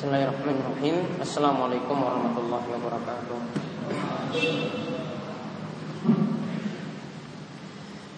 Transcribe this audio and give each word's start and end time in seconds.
Bismillahirrahmanirrahim. 0.00 1.20
Assalamualaikum 1.20 1.92
warahmatullahi 1.92 2.72
wabarakatuh. 2.72 3.36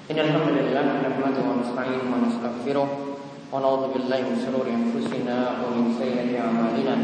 Innalhamdulillah 0.07 1.03
Nahmadu 1.03 1.43
wa 1.43 1.59
nasta'inu 1.59 2.07
wa 2.07 2.23
nastaghfiruh 2.23 2.87
Wa 3.51 3.59
na'udhu 3.59 3.99
billahi 3.99 4.31
min 4.31 4.39
sururi 4.39 4.79
anfusina 4.79 5.59
Wa 5.59 5.75
min 5.75 5.91
sayyati 5.99 6.39
amalina. 6.39 6.95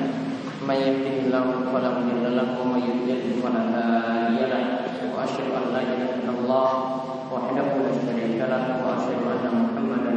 Man 0.62 0.78
yahdihillahu 0.78 1.74
fala 1.74 1.98
mudilla 1.98 2.38
lahu 2.38 2.62
Wa 2.62 2.78
man 2.78 2.86
yudlil 2.86 3.42
fala 3.42 3.66
hadiya 3.74 4.46
lahu. 4.46 5.10
Wa 5.10 5.26
asyhadu 5.26 5.58
an 5.58 5.74
la 5.74 5.82
ilaha 5.82 6.22
illallah 6.22 6.70
Wahdahu 7.26 7.82
la 7.82 7.92
syarika 7.98 8.46
lahu 8.46 8.86
Wa 8.86 8.94
asyhadu 8.94 9.26
anna 9.26 9.50
Muhammadan 9.58 10.07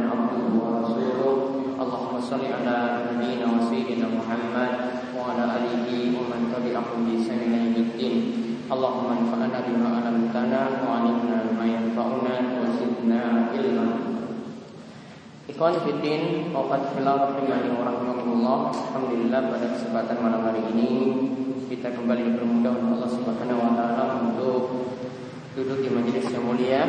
Wa 5.12 5.34
ala 5.34 5.44
alihi 5.58 6.14
wa 6.14 6.22
man 6.30 6.54
tabi'ahum 6.54 7.02
bi 7.02 7.18
ihsan 7.18 7.42
ila 7.46 7.58
yaumiddin. 7.66 8.14
Allahumma 8.70 9.18
anfa'na 9.18 9.58
bima 9.66 9.88
'allamtana 9.98 10.86
wa 10.86 11.02
'allimna 11.02 11.50
ma 11.58 11.64
yanfa'una 11.66 12.34
wa 12.62 12.66
zidna 12.78 13.50
ilma. 13.54 13.86
Ikhwan 15.50 15.82
waqad 15.82 16.82
fillah 16.94 17.16
rahimani 17.26 17.68
wa 17.74 17.90
rahimakumullah. 17.90 18.58
Alhamdulillah 18.70 19.40
pada 19.50 19.66
kesempatan 19.74 20.16
malam 20.22 20.46
hari 20.46 20.62
ini 20.72 20.90
kita 21.66 21.90
kembali 21.90 22.22
dipermudah 22.32 22.70
oleh 22.70 22.90
Allah 22.94 23.10
Subhanahu 23.10 23.58
wa 23.58 23.72
taala 23.74 24.04
untuk 24.30 24.86
duduk 25.58 25.82
di 25.82 25.90
majelis 25.90 26.30
yang 26.30 26.46
mulia 26.46 26.82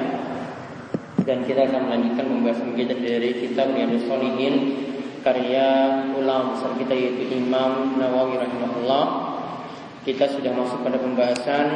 dan 1.23 1.43
kita 1.47 1.71
akan 1.71 1.81
melanjutkan 1.87 2.25
pembahasan 2.27 2.71
kita 2.75 2.95
dari 2.99 3.29
kitab 3.43 3.71
Riyadhus 3.71 4.05
Shalihin 4.07 4.55
karya 5.23 6.03
ulama 6.13 6.53
besar 6.53 6.75
kita 6.75 6.93
yaitu 6.93 7.31
Imam 7.31 7.95
Nawawi 7.95 8.37
rahimahullah. 8.37 9.05
Kita 10.03 10.27
sudah 10.27 10.51
masuk 10.51 10.83
pada 10.83 10.99
pembahasan 10.99 11.67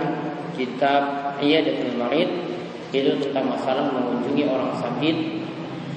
kitab 0.59 1.36
Iyadatul 1.40 1.95
Marid 1.95 2.28
itu 2.92 3.16
tentang 3.23 3.56
masalah 3.56 3.88
mengunjungi 3.95 4.44
orang 4.52 4.75
sakit 4.75 5.16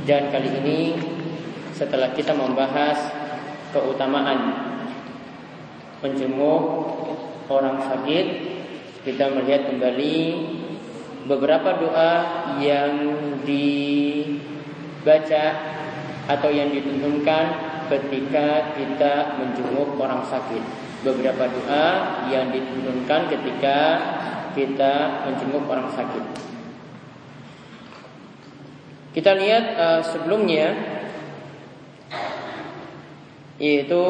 dan 0.07 0.31
kali 0.31 0.51
ini 0.63 0.95
setelah 1.75 2.15
kita 2.15 2.35
membahas 2.35 2.99
keutamaan 3.71 4.55
menjenguk 6.03 6.63
orang 7.47 7.79
sakit 7.79 8.27
kita 9.07 9.31
melihat 9.33 9.71
kembali 9.71 10.19
beberapa 11.31 11.79
doa 11.79 12.13
yang 12.59 12.95
dibaca 13.47 15.45
atau 16.31 16.47
yang 16.55 16.71
dituntunkan 16.71 17.45
ketika 17.91 18.79
kita 18.79 19.35
menjenguk 19.43 19.99
orang 19.99 20.23
sakit. 20.31 20.63
Beberapa 21.03 21.51
doa 21.51 21.87
yang 22.31 22.55
dituntunkan 22.55 23.27
ketika 23.35 23.79
kita 24.55 25.27
menjenguk 25.27 25.67
orang 25.67 25.91
sakit. 25.91 26.25
Kita 29.11 29.35
lihat 29.35 29.65
uh, 29.75 30.01
sebelumnya 30.07 30.71
yaitu 33.59 34.03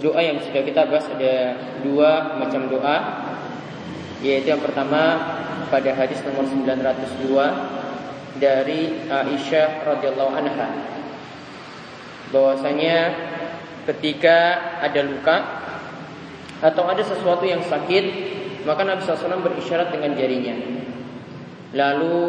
doa 0.00 0.20
yang 0.24 0.40
sudah 0.40 0.62
kita 0.64 0.88
bahas 0.88 1.04
ada 1.12 1.54
dua 1.84 2.40
macam 2.40 2.66
doa 2.72 2.96
yaitu 4.24 4.56
yang 4.56 4.62
pertama 4.64 5.20
pada 5.68 5.92
hadis 5.92 6.18
nomor 6.24 6.48
902 6.48 8.40
dari 8.40 9.04
Aisyah 9.06 9.84
radhiyallahu 9.84 10.32
anha 10.32 10.68
bahwasanya 12.32 13.12
ketika 13.86 14.58
ada 14.80 15.04
luka 15.04 15.36
atau 16.64 16.82
ada 16.88 17.04
sesuatu 17.04 17.44
yang 17.44 17.60
sakit 17.62 18.04
maka 18.62 18.86
Nabi 18.86 19.02
SAW 19.02 19.42
berisyarat 19.42 19.90
dengan 19.90 20.14
jarinya. 20.14 20.54
Lalu 21.74 22.20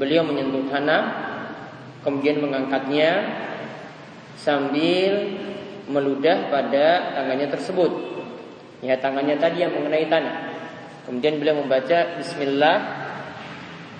beliau 0.00 0.24
menyentuh 0.24 0.66
tanah 0.72 1.02
kemudian 2.02 2.40
mengangkatnya 2.40 3.10
sambil 4.40 5.36
meludah 5.88 6.48
pada 6.48 7.16
tangannya 7.16 7.48
tersebut. 7.52 7.92
Ya 8.84 9.00
tangannya 9.00 9.36
tadi 9.40 9.64
yang 9.64 9.72
mengenai 9.72 10.08
tanah. 10.08 10.36
Kemudian 11.04 11.36
beliau 11.36 11.60
membaca 11.60 12.16
Bismillah 12.16 13.04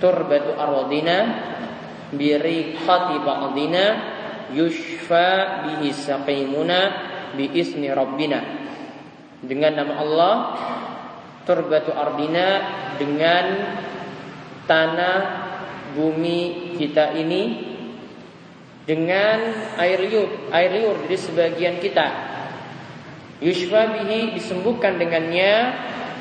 Turbatu 0.00 0.56
arwadina 0.56 1.16
Biriqati 2.16 3.20
ba'dina 3.20 3.84
Yushfa 4.52 5.62
bihi 5.64 5.88
saqimuna 5.94 6.80
Bi 7.38 7.50
ismi 7.54 7.88
rabbina. 7.88 8.40
Dengan 9.40 9.72
nama 9.80 9.94
Allah 10.00 10.34
Turbatu 11.48 11.92
ardina 11.92 12.48
Dengan 13.00 13.46
Tanah 14.68 15.20
Bumi 15.96 16.74
kita 16.76 17.16
ini 17.16 17.42
Dengan 18.84 19.38
air 19.80 20.04
liur 20.04 20.52
Air 20.52 20.70
liur 20.76 21.08
di 21.08 21.16
sebagian 21.16 21.80
kita. 21.80 22.34
Yushfa 23.44 23.92
bihi 23.98 24.32
disembuhkan 24.36 24.96
dengannya 24.96 25.74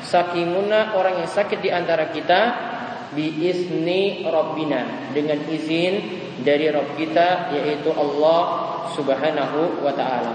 sakimuna 0.04 0.92
orang 0.92 1.24
yang 1.24 1.30
sakit 1.30 1.64
di 1.64 1.72
antara 1.72 2.12
kita 2.12 2.40
biizni 3.14 4.26
rabbina 4.26 5.10
dengan 5.14 5.38
izin 5.48 5.94
dari 6.42 6.68
Rabb 6.68 6.98
kita 6.98 7.54
yaitu 7.54 7.90
Allah 7.94 8.42
Subhanahu 8.92 9.80
wa 9.80 9.94
taala. 9.94 10.34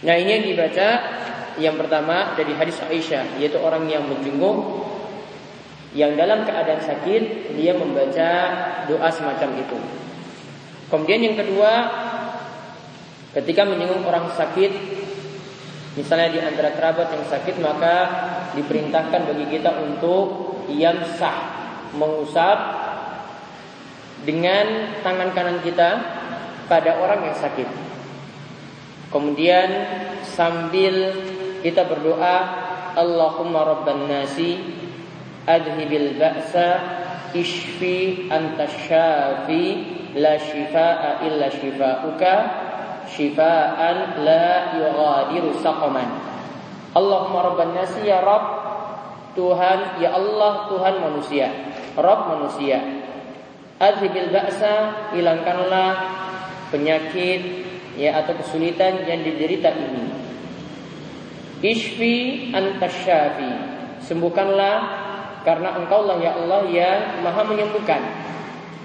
Nah, 0.00 0.14
ini 0.16 0.30
yang 0.36 0.44
dibaca 0.50 0.88
yang 1.60 1.76
pertama 1.78 2.34
dari 2.34 2.52
hadis 2.58 2.78
Aisyah 2.84 3.38
yaitu 3.40 3.56
orang 3.62 3.86
yang 3.86 4.04
menjenguk 4.06 4.86
yang 5.94 6.14
dalam 6.14 6.46
keadaan 6.46 6.82
sakit 6.82 7.54
dia 7.58 7.74
membaca 7.74 8.30
doa 8.86 9.08
semacam 9.10 9.50
itu. 9.58 9.78
Kemudian 10.90 11.22
yang 11.22 11.36
kedua 11.38 11.72
ketika 13.34 13.62
menjenguk 13.62 14.02
orang 14.02 14.26
sakit 14.34 15.00
Misalnya 15.98 16.30
di 16.30 16.38
antara 16.38 16.70
kerabat 16.70 17.10
yang 17.10 17.26
sakit 17.26 17.58
maka 17.58 17.96
diperintahkan 18.56 19.20
bagi 19.30 19.46
kita 19.58 19.70
untuk 19.82 20.50
sah 21.18 21.38
mengusap 21.94 22.58
dengan 24.22 24.94
tangan 25.00 25.32
kanan 25.32 25.58
kita 25.64 25.90
pada 26.70 27.00
orang 27.02 27.26
yang 27.26 27.36
sakit. 27.36 27.66
Kemudian 29.10 29.68
sambil 30.22 31.18
kita 31.66 31.82
berdoa 31.82 32.36
Allahumma 32.94 33.66
rabban 33.66 34.06
nasi 34.06 34.58
adhibil 35.50 36.14
ba'sa 36.14 36.68
ishfi 37.34 38.30
anta 38.30 38.70
syafi 38.70 39.64
la 40.14 40.38
shifaa 40.38 41.26
illa 41.26 41.50
shifauka 41.50 42.34
shifaan 43.10 44.22
la 44.22 44.78
yughadiru 44.78 45.58
saqaman. 45.58 46.29
Allahumma 46.90 47.46
rabban 47.52 47.74
nasi 47.74 48.06
ya 48.06 48.18
Rabb. 48.22 48.68
Tuhan 49.38 50.02
ya 50.02 50.10
Allah 50.10 50.66
Tuhan 50.66 50.94
manusia. 50.98 51.48
Rabb 51.94 52.20
manusia. 52.34 52.82
Adhibil 53.80 54.28
ba'sa 54.34 55.08
hilangkanlah 55.14 55.92
penyakit 56.74 57.64
ya 57.96 58.20
atau 58.20 58.36
kesulitan 58.36 59.06
yang 59.06 59.22
diderita 59.22 59.70
ini. 59.72 60.04
Ishfi 61.60 62.48
antasyafi 62.56 63.52
sembuhkanlah 64.04 64.76
karena 65.44 65.76
engkau 65.80 66.04
lah 66.04 66.16
ya 66.20 66.36
Allah 66.36 66.62
yang 66.68 67.00
maha 67.24 67.42
menyembuhkan. 67.46 68.00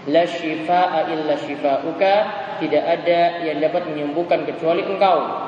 La 0.05 0.23
shifaa 0.29 1.09
illa 1.09 1.33
shifauka 1.41 2.15
tidak 2.61 2.83
ada 2.85 3.41
yang 3.41 3.57
dapat 3.59 3.89
menyembuhkan 3.89 4.45
kecuali 4.45 4.85
engkau. 4.85 5.44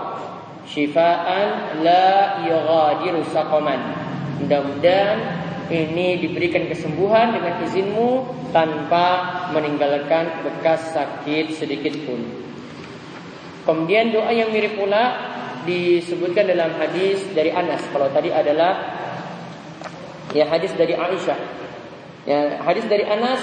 Syifaan 0.67 1.79
la 1.81 2.43
yughadiru 2.43 3.23
saqaman. 3.31 3.79
Mudah-mudahan 4.43 5.17
ini 5.67 6.19
diberikan 6.19 6.67
kesembuhan 6.67 7.35
dengan 7.35 7.59
izinmu 7.63 8.09
tanpa 8.51 9.07
meninggalkan 9.51 10.43
bekas 10.43 10.91
sakit 10.95 11.55
sedikit 11.55 11.95
pun. 12.07 12.19
Kemudian 13.67 14.15
doa 14.15 14.31
yang 14.31 14.51
mirip 14.55 14.79
pula 14.79 15.35
disebutkan 15.67 16.47
dalam 16.47 16.71
hadis 16.79 17.19
dari 17.35 17.51
Anas. 17.51 17.83
Kalau 17.91 18.07
tadi 18.15 18.31
adalah 18.31 18.79
ya 20.31 20.47
hadis 20.47 20.71
dari 20.75 20.95
Aisyah. 20.95 21.39
Ya, 22.27 22.59
hadis 22.63 22.87
dari 22.87 23.03
Anas 23.07 23.39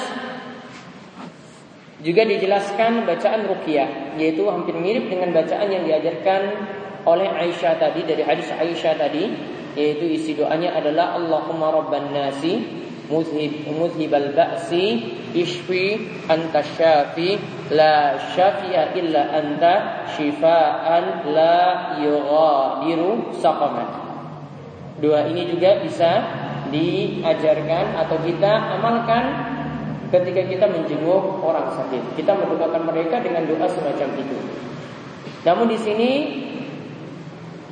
juga 2.04 2.24
dijelaskan 2.28 3.08
bacaan 3.08 3.48
ruqyah 3.48 4.16
yaitu 4.20 4.44
hampir 4.48 4.76
mirip 4.76 5.08
dengan 5.08 5.32
bacaan 5.32 5.72
yang 5.72 5.88
diajarkan 5.88 6.42
oleh 7.04 7.28
Aisyah 7.28 7.76
tadi 7.80 8.04
dari 8.04 8.22
hadis 8.24 8.48
Aisyah 8.50 8.94
tadi 8.96 9.24
yaitu 9.74 10.04
isi 10.06 10.32
doanya 10.38 10.76
adalah 10.78 11.18
Allahumma 11.18 11.72
rabban 11.74 12.14
nasi 12.14 12.62
muzhib 13.10 13.68
muzhibal 13.68 14.32
ba'si 14.32 15.12
ishfi 15.36 16.00
anta 16.30 16.64
syafi 16.64 17.36
la 17.74 18.16
syafi'a 18.32 18.96
illa 18.96 19.22
anta 19.34 19.72
shifaan 20.16 21.28
la 21.34 21.58
yughadiru 22.00 23.34
saqaman 23.42 23.88
dua 25.02 25.26
ini 25.28 25.52
juga 25.52 25.82
bisa 25.82 26.10
diajarkan 26.72 27.98
atau 27.98 28.16
kita 28.24 28.52
amalkan 28.78 29.24
ketika 30.14 30.42
kita 30.46 30.66
menjenguk 30.70 31.42
orang 31.42 31.74
sakit. 31.74 32.02
Kita 32.14 32.38
mendoakan 32.38 32.82
mereka 32.86 33.18
dengan 33.18 33.46
doa 33.50 33.66
semacam 33.66 34.08
itu. 34.18 34.38
Namun 35.44 35.66
di 35.68 35.78
sini 35.78 36.10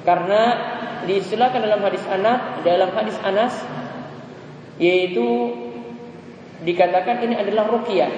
karena 0.02 0.42
disilakan 1.06 1.60
dalam 1.62 1.80
hadis 1.82 2.02
Anas, 2.06 2.62
dalam 2.62 2.90
hadis 2.94 3.16
Anas 3.22 3.54
yaitu 4.78 5.54
dikatakan 6.62 7.22
ini 7.22 7.34
adalah 7.38 7.70
ruqyah 7.70 8.10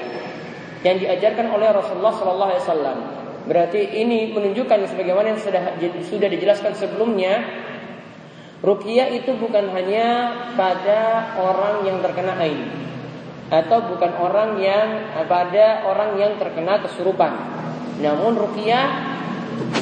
yang 0.84 1.00
diajarkan 1.00 1.48
oleh 1.52 1.72
Rasulullah 1.72 2.12
sallallahu 2.12 2.50
alaihi 2.52 2.64
wasallam. 2.64 2.98
Berarti 3.44 3.80
ini 4.00 4.32
menunjukkan 4.32 4.88
sebagaimana 4.88 5.36
yang 5.36 5.40
sudah 5.40 5.76
sudah 6.08 6.28
dijelaskan 6.28 6.72
sebelumnya 6.76 7.44
ruqyah 8.64 9.12
itu 9.12 9.36
bukan 9.36 9.68
hanya 9.72 10.32
pada 10.56 11.32
orang 11.36 11.84
yang 11.84 12.00
terkena 12.00 12.36
ain 12.40 12.68
atau 13.52 13.84
bukan 13.92 14.12
orang 14.16 14.56
yang 14.56 14.88
pada 15.28 15.84
orang 15.84 16.16
yang 16.16 16.32
terkena 16.40 16.80
kesurupan. 16.80 17.32
Namun 18.00 18.36
ruqyah 18.40 19.13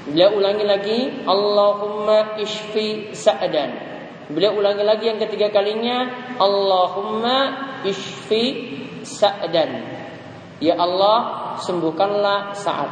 Beliau 0.06 0.38
ulangi 0.38 0.62
lagi, 0.62 1.00
Allahumma 1.26 2.38
ishfi 2.38 3.18
sa'dan. 3.18 3.90
Beliau 4.30 4.62
ulangi 4.62 4.86
lagi 4.86 5.10
yang 5.10 5.18
ketiga 5.18 5.50
kalinya, 5.50 6.06
Allahumma 6.38 7.38
ishfi 7.82 8.78
sa'dan. 9.02 9.90
Ya 10.62 10.78
Allah, 10.78 11.58
sembuhkanlah 11.66 12.54
saat. 12.54 12.92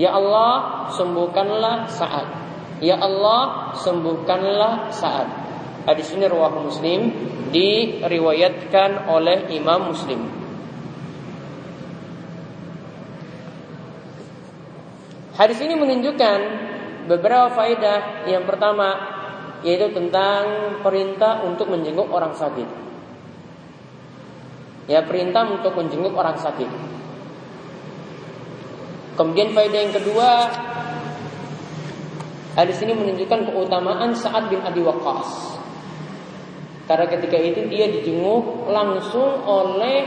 Ya 0.00 0.16
Allah, 0.16 0.88
sembuhkanlah 0.96 1.92
saat. 1.92 2.28
Ya 2.80 2.96
Allah, 2.96 3.76
sembuhkanlah 3.76 4.88
saat. 4.88 5.28
Hadis 5.84 6.16
ini 6.16 6.24
riwayat 6.24 6.64
Muslim 6.64 7.00
diriwayatkan 7.52 9.12
oleh 9.12 9.52
Imam 9.52 9.92
Muslim. 9.92 10.43
Hadis 15.34 15.58
ini 15.66 15.74
menunjukkan 15.74 16.38
beberapa 17.10 17.50
faedah. 17.50 18.30
Yang 18.30 18.44
pertama 18.46 18.88
yaitu 19.64 19.90
tentang 19.96 20.76
perintah 20.84 21.40
untuk 21.42 21.72
menjenguk 21.72 22.06
orang 22.12 22.36
sakit. 22.36 22.68
Ya, 24.84 25.00
perintah 25.00 25.48
untuk 25.48 25.72
menjenguk 25.72 26.12
orang 26.12 26.36
sakit. 26.36 26.68
Kemudian 29.16 29.56
faedah 29.56 29.80
yang 29.88 29.94
kedua, 29.96 30.28
hadis 32.60 32.76
ini 32.84 32.92
menunjukkan 32.92 33.48
keutamaan 33.48 34.12
Sa'ad 34.12 34.52
bin 34.52 34.60
Abi 34.60 34.84
Waqqas. 34.84 35.56
Karena 36.84 37.08
ketika 37.08 37.40
itu 37.40 37.64
dia 37.72 37.88
dijenguk 37.88 38.68
langsung 38.68 39.40
oleh 39.48 40.04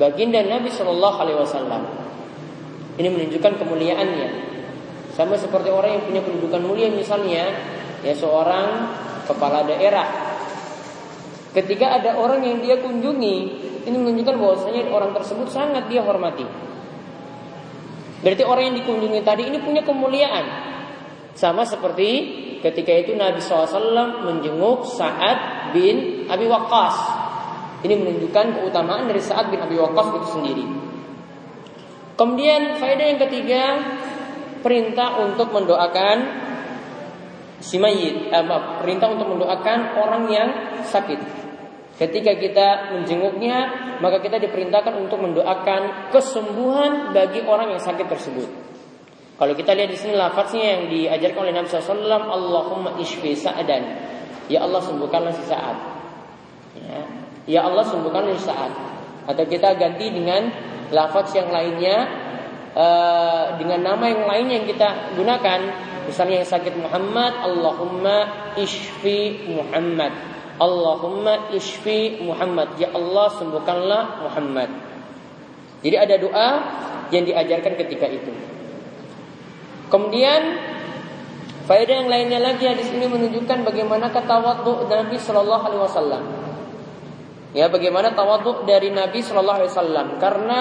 baginda 0.00 0.40
Nabi 0.40 0.72
Shallallahu 0.72 1.16
Alaihi 1.20 1.38
Wasallam. 1.44 1.82
Ini 3.00 3.08
menunjukkan 3.08 3.56
kemuliaannya. 3.64 4.28
Sama 5.16 5.40
seperti 5.40 5.72
orang 5.72 5.96
yang 5.96 6.04
punya 6.04 6.20
kedudukan 6.20 6.60
mulia 6.60 6.92
misalnya, 6.92 7.48
ya 8.04 8.12
seorang 8.12 8.92
kepala 9.24 9.64
daerah. 9.64 10.04
Ketika 11.56 11.96
ada 11.96 12.20
orang 12.20 12.44
yang 12.44 12.60
dia 12.60 12.76
kunjungi, 12.76 13.36
ini 13.88 13.96
menunjukkan 13.96 14.36
bahwasanya 14.36 14.92
orang 14.92 15.16
tersebut 15.16 15.48
sangat 15.48 15.88
dia 15.88 16.04
hormati. 16.04 16.44
Berarti 18.20 18.44
orang 18.44 18.68
yang 18.68 18.76
dikunjungi 18.84 19.20
tadi 19.24 19.48
ini 19.48 19.58
punya 19.64 19.80
kemuliaan. 19.80 20.44
Sama 21.32 21.64
seperti 21.64 22.08
ketika 22.60 22.92
itu 22.92 23.16
Nabi 23.16 23.40
SAW 23.40 24.28
menjenguk 24.28 24.84
Sa'ad 24.84 25.72
bin 25.72 26.28
Abi 26.28 26.44
Waqqas. 26.44 26.96
Ini 27.80 27.96
menunjukkan 27.96 28.60
keutamaan 28.60 29.08
dari 29.08 29.24
Sa'ad 29.24 29.48
bin 29.48 29.56
Abi 29.64 29.80
Waqqas 29.80 30.06
itu 30.20 30.28
sendiri. 30.36 30.89
Kemudian 32.20 32.76
faedah 32.76 33.06
yang 33.16 33.20
ketiga 33.24 33.62
perintah 34.60 35.24
untuk 35.24 35.56
mendoakan 35.56 36.16
si 37.64 37.80
mayit, 37.80 38.28
eh, 38.28 38.44
maaf, 38.44 38.84
perintah 38.84 39.08
untuk 39.08 39.32
mendoakan 39.32 39.96
orang 39.96 40.24
yang 40.28 40.48
sakit. 40.84 41.16
Ketika 41.96 42.36
kita 42.36 42.68
menjenguknya, 42.92 43.56
maka 44.04 44.20
kita 44.20 44.36
diperintahkan 44.36 45.00
untuk 45.00 45.20
mendoakan 45.20 46.12
kesembuhan 46.12 47.16
bagi 47.16 47.40
orang 47.44 47.72
yang 47.72 47.80
sakit 47.80 48.04
tersebut. 48.04 48.48
Kalau 49.40 49.56
kita 49.56 49.72
lihat 49.72 49.88
di 49.88 49.96
sini 49.96 50.12
lafaznya 50.12 50.76
yang 50.76 50.82
diajarkan 50.92 51.40
oleh 51.48 51.56
Nabi 51.56 51.72
SAW, 51.72 52.04
Allahumma 52.04 53.00
ishfi 53.00 53.32
sa'adan. 53.32 53.84
Ya 54.52 54.60
Allah 54.60 54.84
sembuhkanlah 54.84 55.32
si 55.32 55.44
saat. 55.48 55.76
Ya. 56.76 57.00
ya 57.48 57.60
Allah 57.64 57.84
sembuhkanlah 57.88 58.36
si 58.36 58.44
saat. 58.44 58.72
Atau 59.24 59.44
kita 59.48 59.72
ganti 59.80 60.12
dengan 60.12 60.52
lafaz 60.90 61.34
yang 61.34 61.50
lainnya 61.50 62.06
uh, 62.74 63.56
dengan 63.58 63.94
nama 63.94 64.04
yang 64.10 64.24
lain 64.26 64.46
yang 64.60 64.64
kita 64.66 65.14
gunakan. 65.14 65.88
Misalnya 66.06 66.42
yang 66.42 66.50
sakit 66.50 66.74
Muhammad 66.74 67.32
Allahumma 67.38 68.18
ishfi 68.58 69.46
Muhammad. 69.46 70.10
Allahumma 70.58 71.50
ishfi 71.54 72.20
Muhammad. 72.20 72.74
Ya 72.76 72.90
Allah 72.92 73.30
sembuhkanlah 73.38 74.02
Muhammad. 74.26 74.70
Jadi 75.80 75.96
ada 75.96 76.14
doa 76.20 76.48
yang 77.14 77.24
diajarkan 77.24 77.74
ketika 77.78 78.06
itu. 78.10 78.32
Kemudian 79.90 80.58
faedah 81.66 82.04
yang 82.04 82.10
lainnya 82.10 82.38
lagi 82.42 82.66
di 82.74 82.84
sini 82.84 83.06
menunjukkan 83.10 83.66
bagaimana 83.66 84.10
tawadhu 84.10 84.86
Nabi 84.86 85.16
Shallallahu 85.18 85.64
Alaihi 85.66 85.82
Wasallam 85.82 86.39
Ya, 87.50 87.66
bagaimana 87.66 88.14
tawaduk 88.14 88.62
dari 88.62 88.94
Nabi 88.94 89.26
Shallallahu 89.26 89.58
Alaihi 89.66 89.72
Wasallam? 89.74 90.06
Karena 90.22 90.60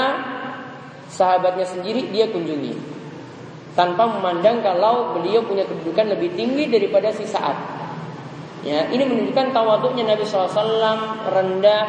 sahabatnya 1.05 1.65
sendiri 1.69 2.09
dia 2.09 2.33
kunjungi, 2.33 2.73
tanpa 3.77 4.09
memandang 4.09 4.65
kalau 4.65 5.13
beliau 5.13 5.45
punya 5.45 5.69
kedudukan 5.69 6.17
lebih 6.17 6.33
tinggi 6.33 6.65
daripada 6.65 7.13
si 7.13 7.29
saat. 7.29 7.57
Ya, 8.65 8.89
ini 8.89 9.05
menunjukkan 9.05 9.53
tawaduknya 9.53 10.03
Nabi 10.03 10.25
SAW 10.25 11.29
rendah, 11.29 11.85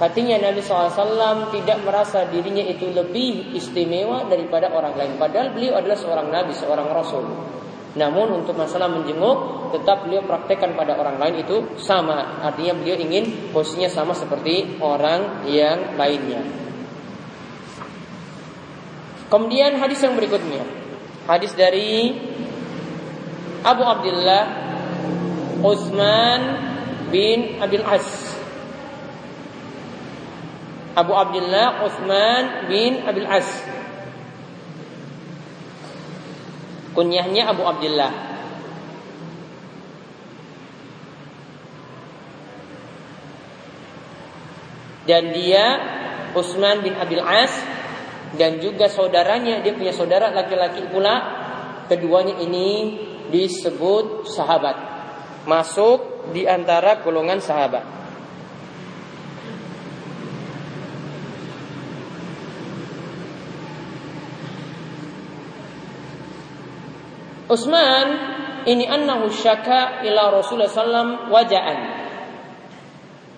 hatinya 0.00 0.40
Nabi 0.40 0.64
SAW 0.64 1.52
tidak 1.52 1.84
merasa 1.84 2.26
dirinya 2.32 2.64
itu 2.64 2.88
lebih 2.88 3.54
istimewa 3.54 4.24
daripada 4.24 4.72
orang 4.72 4.96
lain. 4.96 5.20
Padahal 5.20 5.52
beliau 5.52 5.76
adalah 5.76 6.00
seorang 6.00 6.32
Nabi, 6.32 6.56
seorang 6.56 6.88
Rasul. 6.90 7.57
Namun 7.96 8.44
untuk 8.44 8.52
masalah 8.52 8.90
menjenguk 8.92 9.70
tetap 9.72 10.04
beliau 10.04 10.20
praktekkan 10.26 10.76
pada 10.76 10.98
orang 11.00 11.16
lain 11.16 11.40
itu 11.40 11.80
sama. 11.80 12.44
Artinya 12.44 12.76
beliau 12.76 12.96
ingin 13.00 13.52
posisinya 13.54 13.88
sama 13.88 14.12
seperti 14.12 14.76
orang 14.82 15.48
yang 15.48 15.96
lainnya. 15.96 16.44
Kemudian 19.28 19.76
hadis 19.80 20.00
yang 20.04 20.16
berikutnya. 20.16 20.64
Hadis 21.28 21.52
dari 21.52 22.16
Abu 23.60 23.84
Abdullah 23.84 24.44
Utsman 25.60 26.40
bin 27.12 27.60
Abil 27.60 27.84
As. 27.84 28.08
Abu 30.96 31.12
Abdullah 31.12 31.84
Utsman 31.84 32.68
bin 32.72 33.04
Abil 33.04 33.28
As. 33.28 33.77
Kunyahnya 36.98 37.46
Abu 37.46 37.62
Abdullah. 37.62 38.10
Dan 45.06 45.30
dia 45.30 45.64
Utsman 46.34 46.82
bin 46.82 46.98
Abil 46.98 47.22
As 47.22 47.54
dan 48.34 48.58
juga 48.58 48.90
saudaranya 48.90 49.62
dia 49.62 49.78
punya 49.78 49.94
saudara 49.94 50.34
laki-laki 50.34 50.90
pula. 50.90 51.38
Keduanya 51.86 52.42
ini 52.42 52.98
disebut 53.30 54.26
sahabat. 54.26 54.76
Masuk 55.46 56.34
di 56.34 56.50
antara 56.50 56.98
golongan 56.98 57.38
sahabat 57.38 57.97
Utsman 67.48 68.06
ini 68.68 68.84
annahu 68.84 69.32
syaka 69.32 70.04
ila 70.04 70.28
Rasulullah 70.28 70.68
sallam 70.68 71.32
waja'an. 71.32 71.78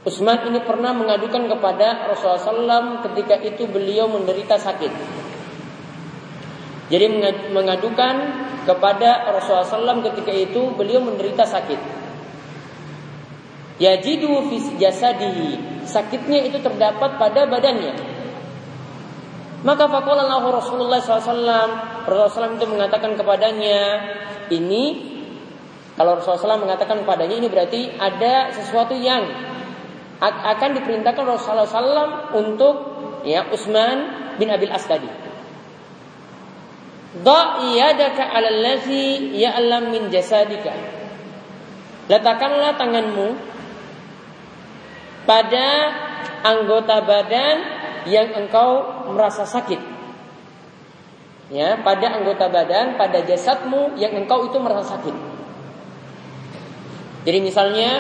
Utsman 0.02 0.50
ini 0.50 0.61
pernah 0.67 0.90
mengadukan 0.90 1.47
kepada 1.47 2.11
Rasulullah 2.11 2.43
sallam 2.43 2.85
ketika 3.07 3.38
itu 3.38 3.71
beliau 3.71 4.11
menderita 4.11 4.59
sakit. 4.59 4.93
Jadi 6.90 7.07
mengadukan 7.55 8.14
kepada 8.67 9.31
Rasulullah 9.31 9.62
SAW 9.62 10.02
ketika 10.11 10.35
itu 10.35 10.75
beliau 10.75 10.99
menderita 10.99 11.47
sakit. 11.47 11.79
Yajidu 13.79 14.50
fi 14.50 14.57
jasadihi. 14.76 15.50
Sakitnya 15.87 16.50
itu 16.50 16.59
terdapat 16.59 17.17
pada 17.17 17.47
badannya. 17.47 18.10
Maka 19.61 19.85
fakolah 19.88 20.25
Rasulullah 20.40 21.00
SAW 21.00 21.21
Rasulullah 22.09 22.29
SAW 22.33 22.57
itu 22.57 22.67
mengatakan 22.69 23.12
kepadanya 23.12 23.81
Ini 24.49 24.85
Kalau 26.00 26.17
Rasulullah 26.17 26.57
SAW 26.57 26.64
mengatakan 26.64 27.05
kepadanya 27.05 27.37
Ini 27.37 27.49
berarti 27.52 27.81
ada 28.00 28.55
sesuatu 28.57 28.97
yang 28.97 29.26
Akan 30.23 30.76
diperintahkan 30.81 31.25
Rasulullah 31.25 31.69
SAW 31.69 32.37
Untuk 32.37 32.75
ya 33.29 33.52
Utsman 33.52 34.33
bin 34.40 34.49
Abil 34.49 34.73
As 34.73 34.88
tadi 34.88 35.31
Da'iyadaka 37.11 38.23
alallazi 38.23 39.35
ya'lam 39.35 39.90
min 39.90 40.14
jasadika. 40.14 40.71
Letakkanlah 42.07 42.79
tanganmu 42.79 43.35
pada 45.26 45.69
anggota 46.47 47.02
badan 47.02 47.57
yang 48.07 48.31
engkau 48.38 49.00
merasa 49.12 49.45
sakit. 49.45 49.81
Ya, 51.50 51.75
pada 51.83 52.14
anggota 52.14 52.47
badan, 52.47 52.95
pada 52.95 53.26
jasadmu 53.26 53.99
yang 53.99 54.14
engkau 54.14 54.47
itu 54.47 54.57
merasa 54.62 54.95
sakit. 54.95 55.17
Jadi 57.26 57.38
misalnya 57.43 57.90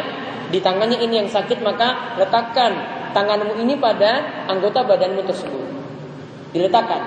di 0.48 0.62
tangannya 0.62 1.02
ini 1.02 1.22
yang 1.22 1.30
sakit 1.30 1.58
maka 1.60 2.16
letakkan 2.16 2.72
tanganmu 3.10 3.58
ini 3.60 3.74
pada 3.76 4.46
anggota 4.46 4.86
badanmu 4.86 5.26
tersebut. 5.26 5.66
Diletakkan. 6.54 7.02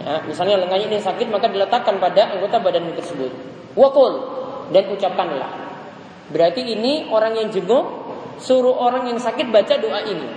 Ya, 0.00 0.22
misalnya 0.26 0.64
lengannya 0.64 0.90
ini 0.90 0.98
sakit 0.98 1.28
maka 1.30 1.46
diletakkan 1.46 2.02
pada 2.02 2.34
anggota 2.34 2.58
badan 2.58 2.90
tersebut. 2.98 3.30
Wakul 3.78 4.12
dan 4.74 4.90
ucapkanlah. 4.90 5.50
Berarti 6.30 6.62
ini 6.62 7.10
orang 7.10 7.38
yang 7.38 7.48
jenguk 7.50 7.84
suruh 8.38 8.74
orang 8.74 9.10
yang 9.10 9.18
sakit 9.18 9.50
baca 9.50 9.74
doa 9.76 10.00
ini. 10.06 10.28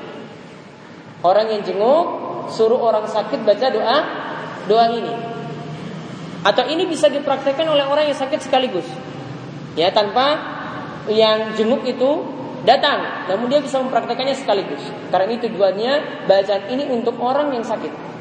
Orang 1.24 1.48
yang 1.48 1.62
jenguk 1.64 2.06
suruh 2.52 2.80
orang 2.80 3.08
sakit 3.08 3.44
baca 3.46 3.68
doa 3.72 3.98
doa 4.68 4.86
ini. 4.92 5.14
Atau 6.44 6.68
ini 6.68 6.84
bisa 6.84 7.08
dipraktekkan 7.08 7.64
oleh 7.68 7.88
orang 7.88 8.12
yang 8.12 8.18
sakit 8.20 8.44
sekaligus. 8.44 8.88
Ya, 9.80 9.90
tanpa 9.96 10.36
yang 11.08 11.56
jenguk 11.56 11.88
itu 11.88 12.24
datang, 12.68 13.28
namun 13.32 13.48
dia 13.48 13.64
bisa 13.64 13.80
mempraktekannya 13.80 14.36
sekaligus. 14.36 14.84
Karena 15.08 15.32
ini 15.32 15.38
tujuannya 15.40 15.94
bacaan 16.28 16.64
ini 16.68 16.84
untuk 16.92 17.16
orang 17.24 17.56
yang 17.56 17.64
sakit. 17.64 18.14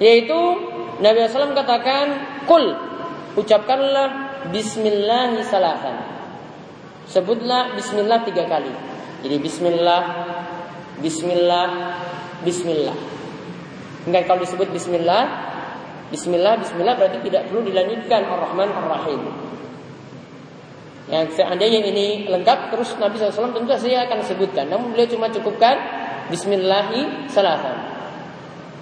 Yaitu 0.00 0.40
Nabi 1.04 1.28
SAW 1.28 1.52
katakan 1.52 2.06
Kul 2.48 2.72
Ucapkanlah 3.36 4.32
Bismillah 4.48 5.36
Sebutlah 7.04 7.76
Bismillah 7.76 8.24
tiga 8.24 8.48
kali 8.48 8.72
Jadi 9.20 9.36
Bismillah 9.36 10.02
Bismillah 11.00 11.68
Bismillah. 12.44 12.96
Enggak 14.08 14.28
kalau 14.28 14.40
disebut 14.44 14.68
Bismillah 14.72 15.24
Bismillah 16.12 16.60
Bismillah 16.60 16.94
berarti 16.96 17.18
tidak 17.24 17.48
perlu 17.48 17.64
dilanjutkan. 17.64 18.20
Ar-Rahman 18.24 18.68
Ar-Rahim. 18.68 19.22
Yang 21.10 21.42
seandainya 21.42 21.80
ini 21.82 22.30
lengkap 22.30 22.70
Terus 22.70 22.94
Nabi 23.00 23.18
SAW 23.18 23.56
tentu 23.56 23.74
saya 23.74 24.06
akan 24.06 24.18
sebutkan. 24.22 24.68
Namun 24.68 24.94
beliau 24.94 25.08
cuma 25.10 25.32
cukupkan 25.32 25.76
Bismillahi 26.30 27.26
salasan. 27.32 27.76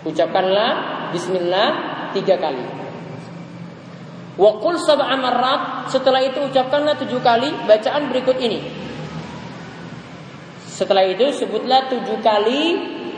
Ucapkanlah 0.05 0.73
Bismillah 1.15 1.69
tiga 2.13 2.37
kali. 2.37 2.65
Wakul 4.39 4.79
sab'a 4.79 5.19
marrat 5.19 5.91
Setelah 5.91 6.23
itu 6.23 6.39
ucapkanlah 6.47 6.95
tujuh 7.01 7.19
kali 7.19 7.51
bacaan 7.67 8.07
berikut 8.13 8.39
ini. 8.39 8.88
Setelah 10.79 11.03
itu 11.11 11.35
sebutlah 11.35 11.91
tujuh 11.91 12.23
kali 12.23 12.63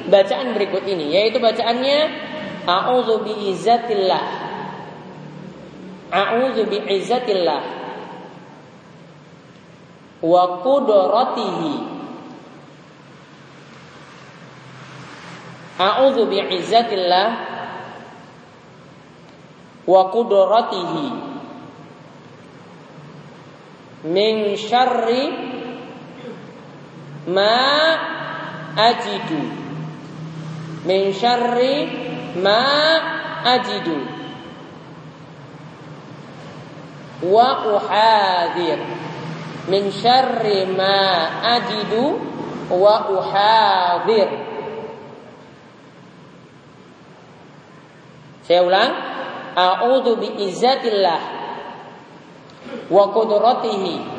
bacaan 0.09 0.57
berikut 0.57 0.88
ini, 0.88 1.12
yaitu 1.12 1.37
bacaannya 1.37 2.09
A'udzu 2.64 3.21
biizzatillah. 3.21 4.25
A'udzu 6.09 6.64
biizzatillah. 6.64 7.61
Wa 10.25 10.43
qudratihi 10.64 12.00
A'udzu 15.81 16.29
bi'izzatillah 16.29 17.29
wa 19.88 20.02
qudratihi 20.12 21.07
min 24.12 24.61
syarri 24.61 25.50
ma 27.27 27.57
ajidu. 28.77 29.43
Min 30.87 31.12
syarri 31.12 31.77
ma 32.41 32.65
ajidu. 33.45 33.99
Wa 37.21 37.69
uhadir 37.69 38.81
min 39.69 39.93
syarri 39.93 40.65
ma 40.73 40.97
ajidu 41.61 42.17
wa 42.73 43.12
uhadir 43.12 44.50
Saya 48.50 48.67
ulang, 48.67 48.93
a'udzu 49.55 50.19
biizzatillah 50.19 51.23
wa 52.91 53.05
qudratihi 53.15 54.10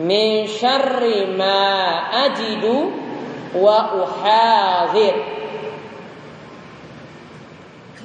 min 0.00 0.44
syarri 0.44 1.24
ma 1.32 1.58
ajidu 2.28 2.92
wa 3.56 3.96
uhadzir. 3.96 5.16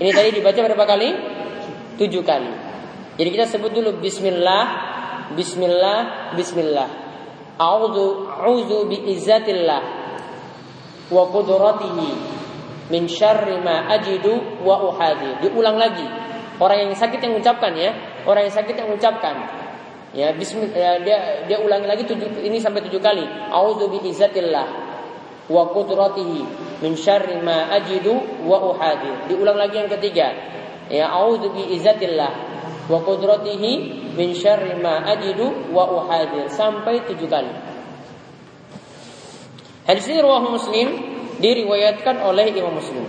Ini 0.02 0.10
tadi 0.16 0.30
dibaca 0.34 0.60
berapa 0.66 0.86
kali? 0.88 1.10
Tujuh 2.00 2.24
kali. 2.26 2.52
Jadi 3.20 3.30
kita 3.30 3.46
sebut 3.46 3.70
dulu 3.76 4.02
Bismillah, 4.02 4.66
Bismillah, 5.38 6.34
Bismillah. 6.34 6.90
A'udzu 7.62 8.26
a'udzu 8.26 8.90
biizzatillah 8.90 9.82
wa 11.12 11.24
qudratihi 11.30 12.10
min 12.90 13.06
syarri 13.06 13.62
ma 13.62 13.86
ajidu 13.94 14.64
wa 14.66 14.90
uhadi. 14.90 15.46
Diulang 15.46 15.78
lagi. 15.78 16.08
Orang 16.58 16.78
yang 16.90 16.94
sakit 16.98 17.22
yang 17.22 17.38
mengucapkan 17.38 17.74
ya, 17.78 17.94
orang 18.26 18.50
yang 18.50 18.56
sakit 18.56 18.74
yang 18.74 18.88
mengucapkan. 18.90 19.61
Ya, 20.12 20.36
bismillah 20.36 20.76
ya, 20.76 20.92
dia 21.00 21.48
dia 21.48 21.58
ulangi 21.64 21.88
lagi 21.88 22.04
tujuh, 22.04 22.44
ini 22.44 22.60
sampai 22.60 22.84
tujuh 22.84 23.00
kali. 23.00 23.24
A'udzu 23.24 23.88
bi 23.88 24.04
izzatillah 24.12 24.68
wa 25.48 25.64
qudratihi 25.72 26.40
min 26.84 27.00
syarri 27.00 27.40
ma 27.40 27.72
ajidu 27.72 28.44
wa 28.44 28.60
uhadi. 28.60 29.32
Diulang 29.32 29.56
lagi 29.56 29.80
yang 29.80 29.88
ketiga. 29.88 30.36
Ya, 30.92 31.08
a'udzu 31.08 31.56
bi 31.56 31.64
izzatillah 31.80 32.32
wa 32.92 33.00
qudratihi 33.08 33.72
min 34.20 34.36
syarri 34.36 34.76
ma 34.84 35.00
ajidu 35.08 35.72
wa 35.72 35.88
uhadi 35.88 36.52
sampai 36.52 37.08
tujuh 37.08 37.32
kali. 37.32 37.54
Hadis 39.88 40.12
ini 40.12 40.20
riwayat 40.20 40.44
Muslim 40.52 40.88
diriwayatkan 41.40 42.20
oleh 42.20 42.52
Imam 42.52 42.76
Muslim. 42.76 43.08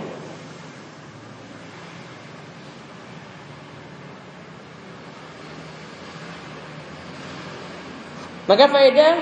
Maka 8.43 8.67
faedah 8.67 9.13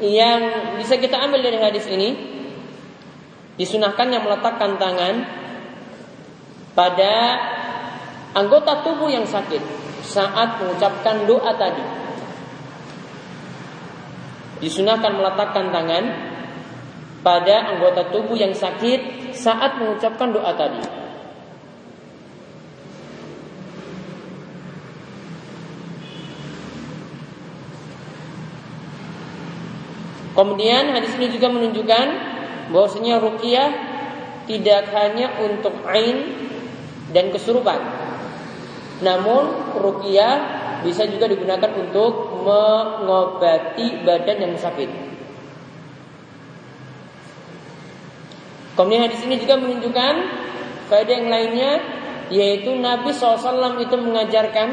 yang 0.00 0.40
bisa 0.80 0.96
kita 0.96 1.20
ambil 1.20 1.44
dari 1.44 1.60
hadis 1.60 1.86
ini 1.86 2.16
disunahkan 3.60 4.08
yang 4.10 4.24
meletakkan 4.24 4.80
tangan 4.80 5.22
pada 6.72 7.14
anggota 8.32 8.80
tubuh 8.80 9.12
yang 9.12 9.28
sakit 9.28 9.60
saat 10.00 10.58
mengucapkan 10.58 11.28
doa 11.28 11.52
tadi. 11.54 11.84
Disunahkan 14.64 15.12
meletakkan 15.16 15.72
tangan 15.72 16.04
pada 17.20 17.76
anggota 17.76 18.08
tubuh 18.08 18.36
yang 18.36 18.52
sakit 18.56 19.32
saat 19.36 19.76
mengucapkan 19.76 20.32
doa 20.32 20.52
tadi. 20.56 20.99
Kemudian 30.40 30.96
hadis 30.96 31.12
ini 31.20 31.28
juga 31.36 31.52
menunjukkan 31.52 32.06
bahwasanya 32.72 33.20
ruqyah 33.20 33.70
tidak 34.48 34.88
hanya 34.96 35.36
untuk 35.36 35.84
ain 35.84 36.32
dan 37.12 37.28
kesurupan. 37.28 37.76
Namun 39.04 39.76
ruqyah 39.76 40.34
bisa 40.80 41.04
juga 41.12 41.28
digunakan 41.28 41.68
untuk 41.76 42.40
mengobati 42.40 44.00
badan 44.00 44.48
yang 44.48 44.56
sakit. 44.56 44.88
Kemudian 48.80 49.12
hadis 49.12 49.20
ini 49.28 49.36
juga 49.44 49.60
menunjukkan 49.60 50.14
faedah 50.88 51.14
yang 51.20 51.28
lainnya 51.28 51.72
yaitu 52.32 52.72
Nabi 52.80 53.12
SAW 53.12 53.76
itu 53.76 53.92
mengajarkan 53.92 54.72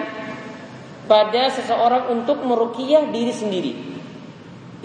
pada 1.12 1.52
seseorang 1.52 2.08
untuk 2.08 2.40
meruqyah 2.40 3.12
diri 3.12 3.36
sendiri. 3.36 3.97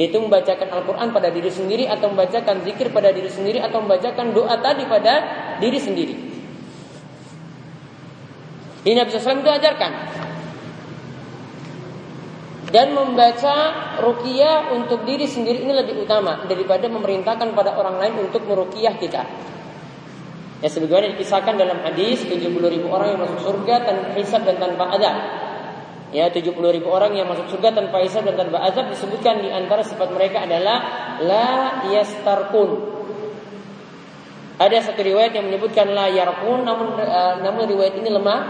Yaitu 0.01 0.17
membacakan 0.17 0.73
Al-Quran 0.73 1.13
pada 1.13 1.29
diri 1.29 1.53
sendiri 1.53 1.85
Atau 1.85 2.13
membacakan 2.13 2.65
zikir 2.65 2.89
pada 2.91 3.13
diri 3.13 3.29
sendiri 3.29 3.61
Atau 3.61 3.85
membacakan 3.85 4.33
doa 4.33 4.57
tadi 4.61 4.89
pada 4.89 5.15
diri 5.61 5.77
sendiri 5.77 6.15
Ini 8.89 8.95
Nabi 8.99 9.09
SAW 9.13 9.45
itu 9.45 9.53
ajarkan 9.53 9.93
dan 12.73 12.97
membaca 12.97 13.55
rukiah 14.01 14.73
untuk 14.73 15.05
diri 15.05 15.29
sendiri 15.29 15.61
ini 15.61 15.77
lebih 15.77 16.09
utama 16.09 16.49
daripada 16.49 16.89
memerintahkan 16.89 17.53
pada 17.53 17.77
orang 17.77 18.01
lain 18.01 18.25
untuk 18.25 18.49
merukiah 18.49 18.97
kita. 18.97 19.29
Ya 20.65 20.69
sebagaimana 20.73 21.13
dikisahkan 21.13 21.61
dalam 21.61 21.85
hadis 21.85 22.25
70 22.25 22.49
ribu 22.73 22.89
orang 22.89 23.13
yang 23.13 23.21
masuk 23.21 23.45
surga 23.45 23.85
tanpa 23.85 24.17
hisab 24.17 24.49
dan 24.49 24.57
tanpa 24.57 24.89
adab. 24.89 25.17
Ya 26.13 26.29
70 26.29 26.53
ribu 26.61 26.93
orang 26.93 27.17
yang 27.17 27.25
masuk 27.25 27.49
surga 27.49 27.73
tanpa 27.73 28.05
hisab 28.05 28.29
dan 28.29 28.37
tanpa 28.37 28.61
azab 28.69 28.93
disebutkan 28.93 29.41
di 29.41 29.49
antara 29.49 29.81
sifat 29.81 30.13
mereka 30.13 30.45
adalah 30.45 30.79
la 31.25 31.89
yastarkun. 31.89 32.93
Ada 34.61 34.93
satu 34.93 35.01
riwayat 35.01 35.33
yang 35.33 35.49
menyebutkan 35.49 35.89
la 35.89 36.13
yarkun 36.13 36.69
namun 36.69 37.01
uh, 37.01 37.41
namun 37.41 37.65
riwayat 37.65 37.97
ini 37.97 38.13
lemah. 38.13 38.41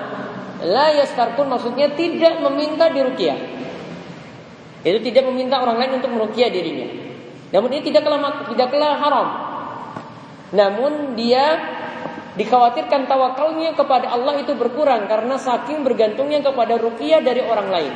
La 0.66 0.90
yastarkun 0.90 1.46
maksudnya 1.46 1.94
tidak 1.94 2.42
meminta 2.42 2.90
diruqyah. 2.90 3.38
Itu 4.82 4.98
tidak 4.98 5.30
meminta 5.30 5.62
orang 5.62 5.78
lain 5.78 6.02
untuk 6.02 6.10
meruqyah 6.10 6.50
dirinya. 6.50 6.90
Namun 7.54 7.78
ini 7.78 7.82
tidaklah 7.86 8.50
tidaklah 8.50 8.92
haram. 8.98 9.28
Namun 10.50 11.14
dia 11.14 11.62
Dikhawatirkan 12.32 13.04
tawakalnya 13.04 13.76
kepada 13.76 14.08
Allah 14.08 14.40
itu 14.40 14.56
berkurang 14.56 15.04
karena 15.04 15.36
saking 15.36 15.84
bergantungnya 15.84 16.40
kepada 16.40 16.80
rukiah 16.80 17.20
dari 17.20 17.44
orang 17.44 17.68
lain. 17.68 17.92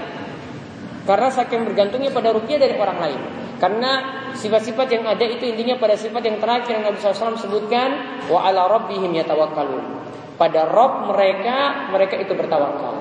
Karena 1.09 1.29
saking 1.33 1.65
bergantungnya 1.65 2.13
pada 2.13 2.37
rukiah 2.37 2.61
dari 2.61 2.77
orang 2.77 2.99
lain. 3.01 3.21
Karena 3.57 3.91
sifat-sifat 4.37 4.93
yang 4.93 5.09
ada 5.09 5.25
itu 5.25 5.49
intinya 5.49 5.81
pada 5.81 5.97
sifat 5.97 6.21
yang 6.29 6.37
terakhir 6.37 6.77
yang 6.77 6.85
Nabi 6.85 7.01
SAW 7.01 7.41
sebutkan 7.41 8.21
wa 8.29 8.45
ala 8.45 8.69
rabbihim 8.69 9.09
yatawakkalun. 9.17 10.05
Pada 10.37 10.69
Rob 10.69 11.09
mereka 11.09 11.89
mereka 11.89 12.21
itu 12.21 12.37
bertawakal. 12.37 13.01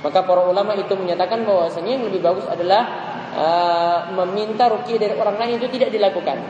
Maka 0.00 0.24
para 0.24 0.48
ulama 0.48 0.72
itu 0.80 0.96
menyatakan 0.96 1.44
bahwasanya 1.44 2.00
yang 2.00 2.08
lebih 2.08 2.24
bagus 2.24 2.48
adalah 2.48 2.82
uh, 3.36 3.98
meminta 4.16 4.72
rukiah 4.72 4.96
dari 4.96 5.12
orang 5.12 5.36
lain 5.36 5.60
itu 5.60 5.68
tidak 5.76 5.92
dilakukan. 5.92 6.40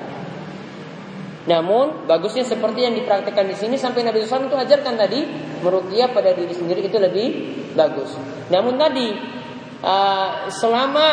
Namun 1.48 2.04
bagusnya 2.04 2.44
seperti 2.44 2.84
yang 2.84 2.92
dipraktekkan 2.92 3.48
di 3.48 3.56
sini 3.56 3.80
sampai 3.80 4.04
Nabi 4.04 4.20
SAW 4.28 4.52
itu 4.52 4.58
ajarkan 4.60 4.94
tadi 5.00 5.24
meruqyah 5.64 6.12
pada 6.12 6.36
diri 6.36 6.52
sendiri 6.52 6.84
itu 6.84 7.00
lebih 7.00 7.26
bagus. 7.72 8.12
Namun 8.52 8.76
tadi 8.76 9.08
uh, 9.80 10.52
selama 10.52 11.06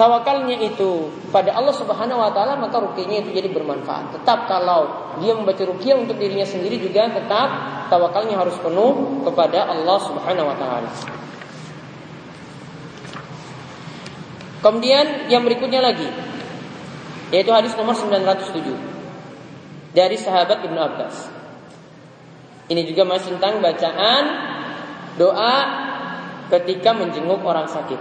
tawakalnya 0.00 0.56
itu 0.56 1.12
pada 1.28 1.52
Allah 1.52 1.76
Subhanahu 1.76 2.16
wa 2.16 2.32
taala 2.32 2.56
maka 2.56 2.80
ruqyahnya 2.80 3.28
itu 3.28 3.36
jadi 3.36 3.52
bermanfaat. 3.52 4.16
Tetap 4.16 4.48
kalau 4.48 5.12
dia 5.20 5.36
membaca 5.36 5.60
ruqyah 5.60 6.00
untuk 6.00 6.16
dirinya 6.16 6.48
sendiri 6.48 6.80
juga 6.80 7.12
tetap 7.12 7.48
tawakalnya 7.92 8.40
harus 8.40 8.56
penuh 8.56 9.20
kepada 9.28 9.68
Allah 9.68 9.98
Subhanahu 10.00 10.48
wa 10.48 10.56
taala. 10.56 10.90
Kemudian 14.64 15.28
yang 15.28 15.44
berikutnya 15.44 15.84
lagi 15.84 16.08
yaitu 17.32 17.52
hadis 17.52 17.76
nomor 17.76 17.96
907 17.96 18.91
dari 19.92 20.16
sahabat 20.16 20.64
Ibnu 20.64 20.80
Abbas. 20.80 21.16
Ini 22.72 22.82
juga 22.88 23.04
masih 23.04 23.36
tentang 23.36 23.60
bacaan 23.60 24.24
doa 25.20 25.56
ketika 26.48 26.96
menjenguk 26.96 27.44
orang 27.44 27.68
sakit. 27.68 28.00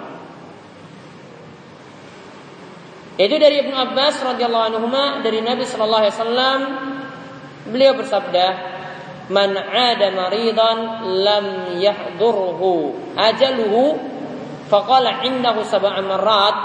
Itu 3.19 3.35
dari 3.37 3.67
Ibnu 3.67 3.75
Abbas 3.75 4.23
radhiyallahu 4.23 4.65
anhu 4.71 4.87
dari 5.21 5.43
Nabi 5.43 5.67
sallallahu 5.67 6.01
alaihi 6.07 6.15
wasallam 6.15 6.59
beliau 7.67 7.93
bersabda, 7.99 8.45
"Man 9.27 9.51
'ada 9.59 10.07
maridan 10.15 10.79
lam 11.19 11.45
yahdurhu 11.77 12.95
ajaluhu 13.19 13.99
faqala 14.71 15.27
indahu 15.27 15.61
sab'a 15.67 15.99
marrat" 15.99 16.55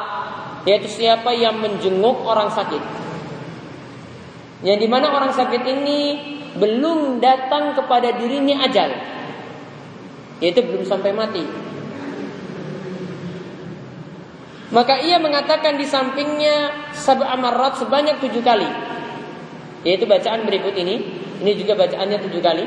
yaitu 0.67 0.91
siapa 0.91 1.31
yang 1.35 1.63
menjenguk 1.63 2.27
orang 2.27 2.51
sakit 2.51 3.06
yang 4.65 4.81
di 4.81 4.89
mana 4.89 5.13
orang 5.13 5.37
sakit 5.37 5.63
ini 5.69 6.01
belum 6.57 7.21
datang 7.21 7.77
kepada 7.77 8.17
dirinya 8.17 8.65
ajal, 8.65 8.89
yaitu 10.41 10.65
belum 10.65 10.89
sampai 10.89 11.13
mati. 11.13 11.45
Maka 14.67 14.99
ia 14.99 15.21
mengatakan 15.23 15.79
di 15.79 15.87
sampingnya 15.87 16.91
sab'a 16.97 17.39
amarat 17.39 17.79
sebanyak 17.79 18.19
tujuh 18.19 18.43
kali. 18.43 18.67
Yaitu 19.87 20.11
bacaan 20.11 20.43
berikut 20.43 20.75
ini. 20.75 21.23
Ini 21.37 21.53
juga 21.55 21.79
bacaannya 21.79 22.19
tujuh 22.27 22.43
kali. 22.43 22.65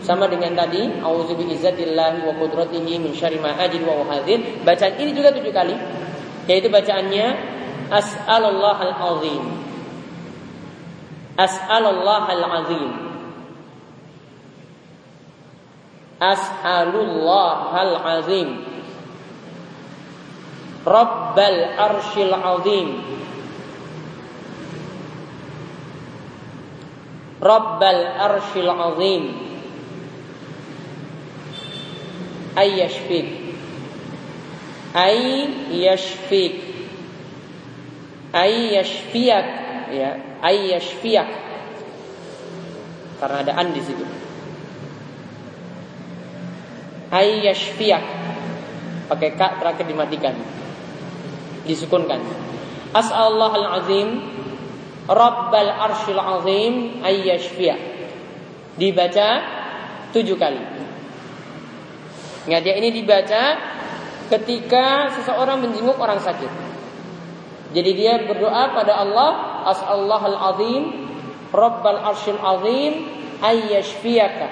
Sama 0.00 0.26
dengan 0.32 0.56
tadi, 0.56 0.88
bi'izzatillahi 1.36 2.24
wa 2.24 2.32
qudratihi 2.40 2.94
min 2.96 3.12
syarri 3.12 3.36
ma 3.38 3.52
wa. 3.52 4.24
Bacaan 4.64 4.94
ini 4.96 5.12
juga 5.12 5.36
tujuh 5.36 5.52
kali. 5.52 5.76
Yaitu 6.48 6.72
bacaannya 6.72 7.26
As'alullah 7.92 8.88
al-azim 8.88 9.61
أسأل 11.38 11.86
الله 11.86 12.32
العظيم. 12.32 12.96
أسأل 16.22 16.94
الله 16.96 17.82
العظيم. 17.82 18.64
رب 20.86 21.38
الأرش 21.38 22.16
العظيم. 22.16 23.02
رب 27.42 27.82
الأرش 27.82 28.56
العظيم. 28.56 29.42
أي 32.58 32.84
يشفيك. 32.84 33.30
أي 34.96 35.48
يشفيك. 35.70 36.60
أي 38.34 38.76
يشفيك. 38.76 39.71
Ya 39.92 40.16
ayyashfiyak. 40.40 41.28
Karena 43.22 43.36
ada 43.46 43.52
an 43.54 43.70
di 43.70 43.82
situ. 43.84 44.02
Ayyashfiyak. 47.12 48.04
Pakai 49.12 49.30
kak 49.36 49.60
terakhir 49.62 49.86
dimatikan. 49.86 50.34
Disukunkan. 51.68 52.18
As'allah 52.96 53.52
al-azim 53.52 54.08
rabbal 55.06 55.70
arshil 55.70 56.18
azim. 56.18 57.04
Ayyashfiyak. 57.04 57.80
Dibaca 58.80 59.28
tujuh 60.10 60.34
kali. 60.40 60.60
Ingat 62.48 62.62
ya 62.66 62.74
ini 62.74 62.90
dibaca 62.90 63.42
ketika 64.32 65.14
seseorang 65.14 65.62
menjenguk 65.62 65.94
orang 66.00 66.18
sakit. 66.18 66.50
Jadi 67.72 67.90
dia 67.94 68.18
berdoa 68.24 68.72
pada 68.74 68.98
Allah 68.98 69.51
as'allah 69.70 70.20
al-azim 70.26 70.82
Rabbal 71.52 72.00
arshil 72.00 72.40
azim 72.40 72.92
ayyashfiyaka 73.38 74.48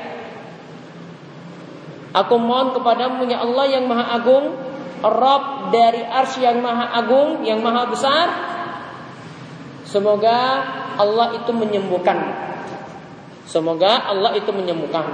Aku 2.10 2.34
mohon 2.42 2.74
kepadamu 2.74 3.26
ya 3.30 3.42
Allah 3.42 3.66
yang 3.70 3.86
maha 3.86 4.18
agung 4.18 4.70
Rob 5.00 5.72
dari 5.72 6.04
arsy 6.04 6.44
yang 6.44 6.60
maha 6.60 6.92
agung, 6.92 7.40
yang 7.40 7.64
maha 7.64 7.88
besar. 7.88 8.26
Semoga 9.88 10.60
Allah 11.00 11.40
itu 11.40 11.50
menyembuhkan. 11.56 12.20
Semoga 13.48 14.04
Allah 14.12 14.36
itu 14.36 14.52
menyembuhkan. 14.52 15.08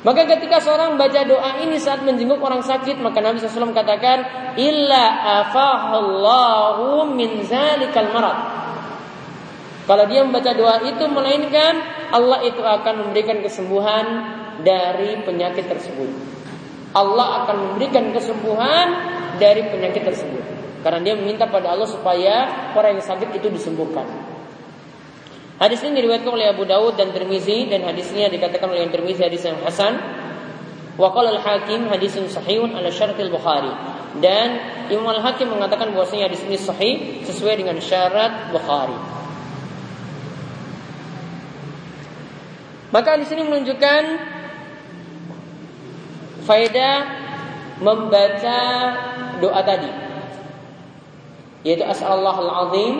Maka 0.00 0.24
ketika 0.28 0.60
seorang 0.60 0.96
baca 0.96 1.24
doa 1.28 1.60
ini 1.60 1.76
saat 1.76 2.04
menjenguk 2.04 2.40
orang 2.40 2.64
sakit, 2.64 3.00
maka 3.04 3.20
Nabi 3.20 3.40
SAW 3.40 3.72
katakan, 3.76 4.24
Illa 4.56 5.04
afahallahu 5.44 7.12
min 7.16 7.44
zalikal 7.44 8.08
marad. 8.12 8.59
Kalau 9.90 10.06
dia 10.06 10.22
membaca 10.22 10.54
doa 10.54 10.86
itu, 10.86 11.02
melainkan 11.10 11.82
Allah 12.14 12.46
itu 12.46 12.62
akan 12.62 13.10
memberikan 13.10 13.42
kesembuhan 13.42 14.06
dari 14.62 15.18
penyakit 15.26 15.66
tersebut. 15.66 16.06
Allah 16.94 17.42
akan 17.42 17.74
memberikan 17.74 18.14
kesembuhan 18.14 18.86
dari 19.42 19.66
penyakit 19.66 20.06
tersebut. 20.06 20.46
Karena 20.86 21.02
dia 21.02 21.14
meminta 21.18 21.50
pada 21.50 21.74
Allah 21.74 21.90
supaya 21.90 22.70
orang 22.78 23.02
yang 23.02 23.04
sakit 23.04 23.34
itu 23.34 23.50
disembuhkan. 23.50 24.06
Hadis 25.58 25.82
ini 25.82 26.00
diriwayatkan 26.00 26.32
oleh 26.38 26.46
Abu 26.54 26.64
Dawud 26.64 26.94
dan 26.94 27.10
Tirmizi 27.10 27.66
dan 27.66 27.82
hadisnya 27.82 28.30
dikatakan 28.30 28.70
oleh 28.70 28.86
yang 28.86 28.94
Tirmizi 28.94 29.26
hadis 29.26 29.42
yang 29.42 29.58
hasan. 29.60 29.98
Wa 30.96 31.10
qala 31.10 31.34
al-Hakim 31.34 31.90
hadisun 31.90 32.30
sahihun 32.30 32.78
ala 32.78 32.94
syaratil 32.94 33.28
Bukhari. 33.28 33.74
Dan 34.22 34.54
Imam 34.86 35.10
Al-Hakim 35.10 35.50
mengatakan 35.50 35.90
bahwasanya 35.90 36.30
hadis 36.30 36.46
ini 36.46 36.56
sahih 36.56 36.94
sesuai 37.26 37.58
dengan 37.58 37.74
syarat 37.82 38.54
Bukhari. 38.54 39.19
Maka 42.90 43.18
di 43.18 43.26
sini 43.26 43.46
menunjukkan 43.46 44.02
faedah 46.42 46.96
membaca 47.80 48.60
doa 49.40 49.62
tadi 49.62 49.90
yaitu 51.64 51.84
as'alallahul 51.84 52.50
azim 52.50 52.94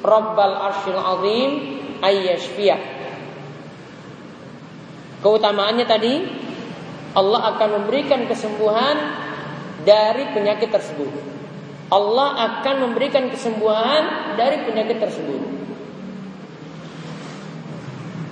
rabbal 0.00 0.56
arsyil 0.70 0.98
azim 0.98 1.50
ayyashfiyah. 2.00 2.80
Keutamaannya 5.20 5.84
tadi 5.84 6.14
Allah 7.12 7.54
akan 7.54 7.68
memberikan 7.82 8.24
kesembuhan 8.30 8.96
dari 9.84 10.30
penyakit 10.32 10.70
tersebut. 10.70 11.10
Allah 11.90 12.62
akan 12.62 12.88
memberikan 12.88 13.26
kesembuhan 13.28 14.34
dari 14.38 14.62
penyakit 14.62 15.02
tersebut. 15.02 15.59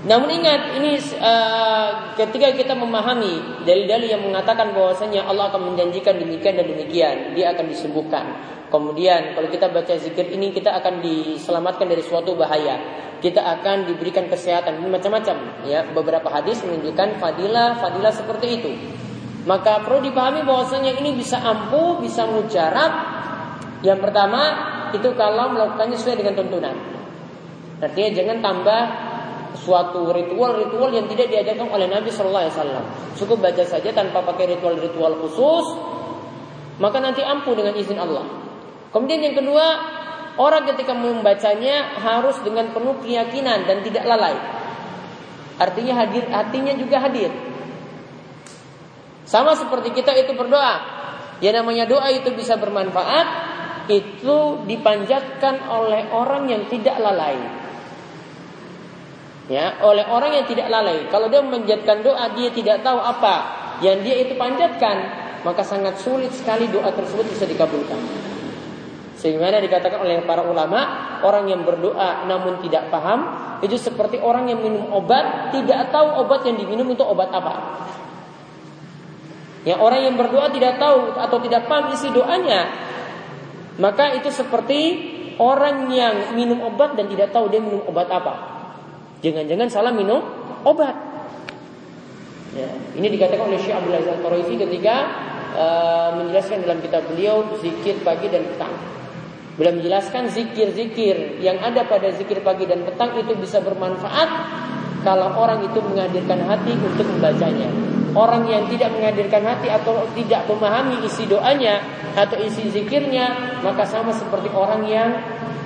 Namun 0.09 0.40
ingat 0.40 0.81
ini 0.81 0.97
uh, 1.21 2.16
ketika 2.16 2.49
kita 2.57 2.73
memahami 2.73 3.61
dalil-dalil 3.68 4.09
yang 4.09 4.25
mengatakan 4.25 4.73
bahwasanya 4.73 5.29
Allah 5.29 5.53
akan 5.53 5.68
menjanjikan 5.73 6.16
demikian 6.16 6.57
dan 6.57 6.64
demikian, 6.64 7.16
dia 7.37 7.53
akan 7.53 7.68
disembuhkan. 7.68 8.25
Kemudian 8.73 9.37
kalau 9.37 9.53
kita 9.53 9.68
baca 9.68 9.92
zikir 10.01 10.33
ini 10.33 10.49
kita 10.57 10.73
akan 10.81 11.05
diselamatkan 11.05 11.92
dari 11.92 12.01
suatu 12.01 12.33
bahaya. 12.33 13.05
Kita 13.21 13.42
akan 13.42 13.85
diberikan 13.85 14.31
kesehatan 14.33 14.81
macam-macam 14.88 15.66
ya. 15.68 15.85
Beberapa 15.92 16.33
hadis 16.33 16.64
menunjukkan 16.64 17.21
fadilah 17.21 17.77
fadilah 17.77 18.12
seperti 18.14 18.47
itu. 18.62 18.73
Maka 19.44 19.85
perlu 19.85 20.05
dipahami 20.09 20.40
bahwasanya 20.44 20.97
ini 21.01 21.16
bisa 21.21 21.37
ampuh, 21.40 22.01
bisa 22.01 22.25
mujarab. 22.25 22.92
Yang 23.85 23.99
pertama 24.09 24.40
itu 24.94 25.09
kalau 25.18 25.53
melakukannya 25.53 25.97
sesuai 26.01 26.16
dengan 26.25 26.35
tuntunan. 26.37 26.77
Artinya 27.79 28.11
jangan 28.14 28.38
tambah 28.42 28.83
suatu 29.57 30.13
ritual-ritual 30.13 30.91
yang 30.93 31.07
tidak 31.09 31.33
diajarkan 31.33 31.69
oleh 31.73 31.89
Nabi 31.89 32.13
Shallallahu 32.13 32.45
Alaihi 32.49 32.57
Wasallam. 32.57 32.85
Cukup 33.17 33.39
baca 33.41 33.65
saja 33.65 33.91
tanpa 33.95 34.21
pakai 34.25 34.57
ritual-ritual 34.57 35.17
khusus, 35.25 35.67
maka 36.83 36.99
nanti 37.01 37.25
ampuh 37.25 37.55
dengan 37.57 37.75
izin 37.77 37.99
Allah. 37.99 38.27
Kemudian 38.93 39.21
yang 39.21 39.37
kedua, 39.37 39.67
orang 40.41 40.65
ketika 40.73 40.97
membacanya 40.97 41.99
harus 42.01 42.39
dengan 42.41 42.73
penuh 42.73 42.97
keyakinan 43.05 43.69
dan 43.69 43.85
tidak 43.85 44.05
lalai. 44.09 44.37
Artinya 45.59 46.07
hadir, 46.07 46.25
hatinya 46.31 46.73
juga 46.79 47.03
hadir. 47.03 47.31
Sama 49.29 49.53
seperti 49.59 49.93
kita 49.93 50.17
itu 50.17 50.33
berdoa. 50.33 50.97
Ya 51.45 51.53
namanya 51.53 51.85
doa 51.85 52.09
itu 52.11 52.33
bisa 52.33 52.57
bermanfaat, 52.57 53.27
itu 53.93 54.65
dipanjatkan 54.65 55.69
oleh 55.69 56.09
orang 56.11 56.49
yang 56.49 56.65
tidak 56.73 56.97
lalai. 56.97 57.67
Ya, 59.49 59.81
oleh 59.81 60.05
orang 60.05 60.37
yang 60.37 60.45
tidak 60.45 60.69
lalai. 60.69 61.09
Kalau 61.09 61.33
dia 61.33 61.41
memanjatkan 61.41 62.05
doa, 62.05 62.37
dia 62.37 62.53
tidak 62.53 62.85
tahu 62.85 63.01
apa 63.01 63.35
yang 63.81 64.05
dia 64.05 64.21
itu 64.21 64.37
panjatkan, 64.37 64.97
maka 65.41 65.65
sangat 65.65 65.97
sulit 66.05 66.29
sekali 66.37 66.69
doa 66.69 66.93
tersebut 66.93 67.25
bisa 67.33 67.49
dikabulkan. 67.49 67.97
Sehingga 69.17 69.51
dikatakan 69.59 70.05
oleh 70.05 70.23
para 70.23 70.45
ulama, 70.45 71.19
orang 71.25 71.49
yang 71.49 71.65
berdoa 71.65 72.29
namun 72.29 72.61
tidak 72.61 72.93
paham, 72.93 73.25
itu 73.65 73.75
seperti 73.75 74.21
orang 74.21 74.53
yang 74.53 74.61
minum 74.63 74.93
obat, 74.95 75.51
tidak 75.51 75.91
tahu 75.91 76.07
obat 76.23 76.47
yang 76.47 76.61
diminum 76.61 76.87
itu 76.93 77.03
obat 77.03 77.33
apa. 77.33 77.55
Ya, 79.67 79.81
orang 79.81 80.13
yang 80.13 80.15
berdoa 80.15 80.53
tidak 80.55 80.77
tahu 80.79 81.19
atau 81.19 81.39
tidak 81.43 81.67
paham 81.67 81.91
isi 81.97 82.13
doanya, 82.15 82.69
maka 83.81 84.13
itu 84.13 84.29
seperti 84.29 84.81
orang 85.41 85.89
yang 85.89 86.37
minum 86.37 86.63
obat 86.69 86.95
dan 86.95 87.09
tidak 87.11 87.33
tahu 87.33 87.49
dia 87.49 87.65
minum 87.65 87.83
obat 87.89 88.07
apa. 88.13 88.58
Jangan-jangan 89.18 89.68
salah 89.70 89.90
minum 89.90 90.22
obat. 90.62 90.94
Ya, 92.54 92.70
ini 92.96 93.12
dikatakan 93.12 93.50
oleh 93.50 93.61
Syekh 93.61 93.76
Abdul 93.76 93.94
Aziz 93.98 94.09
Al-Qaraifi 94.09 94.54
ketika 94.57 94.96
uh, 95.52 96.11
menjelaskan 96.22 96.64
dalam 96.64 96.78
kitab 96.81 97.04
beliau 97.11 97.44
zikir 97.61 98.00
pagi 98.07 98.31
dan 98.31 98.46
petang. 98.46 98.72
Beliau 99.59 99.74
menjelaskan 99.74 100.31
zikir-zikir 100.31 101.42
yang 101.42 101.59
ada 101.59 101.83
pada 101.85 102.14
zikir 102.14 102.40
pagi 102.46 102.64
dan 102.64 102.87
petang 102.87 103.18
itu 103.18 103.35
bisa 103.35 103.59
bermanfaat 103.59 104.31
kalau 105.02 105.35
orang 105.35 105.66
itu 105.66 105.78
menghadirkan 105.83 106.46
hati 106.46 106.78
untuk 106.78 107.07
membacanya. 107.18 107.68
Orang 108.14 108.48
yang 108.48 108.70
tidak 108.70 108.94
menghadirkan 108.94 109.44
hati 109.44 109.68
atau 109.68 110.07
tidak 110.16 110.46
memahami 110.48 111.04
isi 111.04 111.28
doanya 111.28 111.83
atau 112.16 112.38
isi 112.40 112.70
zikirnya, 112.70 113.61
maka 113.61 113.85
sama 113.85 114.14
seperti 114.14 114.48
orang 114.54 114.83
yang 114.88 115.11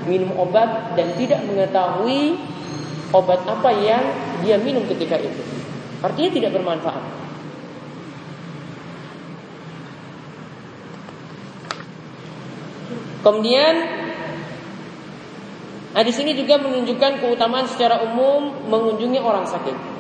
minum 0.05 0.35
obat 0.35 0.99
dan 0.99 1.15
tidak 1.15 1.41
mengetahui 1.47 2.37
obat 3.13 3.45
apa 3.45 3.71
yang 3.77 4.03
dia 4.43 4.57
minum 4.59 4.85
ketika 4.89 5.21
itu. 5.21 5.43
Artinya 6.03 6.31
tidak 6.35 6.51
bermanfaat. 6.59 7.23
Kemudian 13.23 13.75
hadis 15.95 16.19
ini 16.19 16.35
juga 16.35 16.59
menunjukkan 16.59 17.23
keutamaan 17.23 17.71
secara 17.71 18.03
umum 18.03 18.67
mengunjungi 18.67 19.23
orang 19.23 19.47
sakit. 19.47 19.95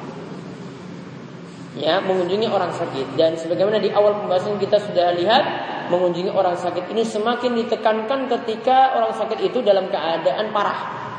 Ya, 1.72 2.03
mengunjungi 2.05 2.53
orang 2.53 2.68
sakit 2.75 3.16
dan 3.16 3.33
sebagaimana 3.38 3.81
di 3.81 3.88
awal 3.88 4.20
pembahasan 4.20 4.61
kita 4.61 4.77
sudah 4.77 5.16
lihat 5.16 5.44
mengunjungi 5.88 6.29
orang 6.29 6.53
sakit 6.53 6.92
ini 6.92 7.01
semakin 7.01 7.57
ditekankan 7.64 8.29
ketika 8.29 8.92
orang 8.92 9.16
sakit 9.16 9.40
itu 9.40 9.64
dalam 9.64 9.88
keadaan 9.88 10.53
parah. 10.53 11.12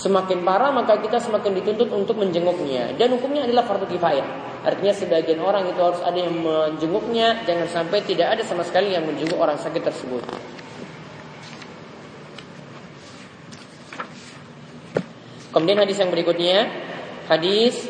Semakin 0.00 0.40
parah 0.48 0.72
maka 0.72 0.96
kita 0.96 1.20
semakin 1.20 1.60
dituntut 1.60 1.92
untuk 1.92 2.16
menjenguknya 2.16 2.96
dan 2.96 3.12
hukumnya 3.12 3.44
adalah 3.44 3.68
fardu 3.68 3.84
kifayah. 3.84 4.24
Artinya 4.64 4.96
sebagian 4.96 5.44
orang 5.44 5.68
itu 5.68 5.76
harus 5.76 6.00
ada 6.00 6.16
yang 6.16 6.40
menjenguknya, 6.40 7.44
jangan 7.44 7.68
sampai 7.68 8.00
tidak 8.08 8.32
ada 8.32 8.42
sama 8.44 8.64
sekali 8.64 8.96
yang 8.96 9.04
menjenguk 9.04 9.36
orang 9.36 9.60
sakit 9.60 9.84
tersebut. 9.84 10.24
Kemudian 15.52 15.84
hadis 15.84 16.00
yang 16.00 16.08
berikutnya 16.08 16.64
hadis 17.28 17.84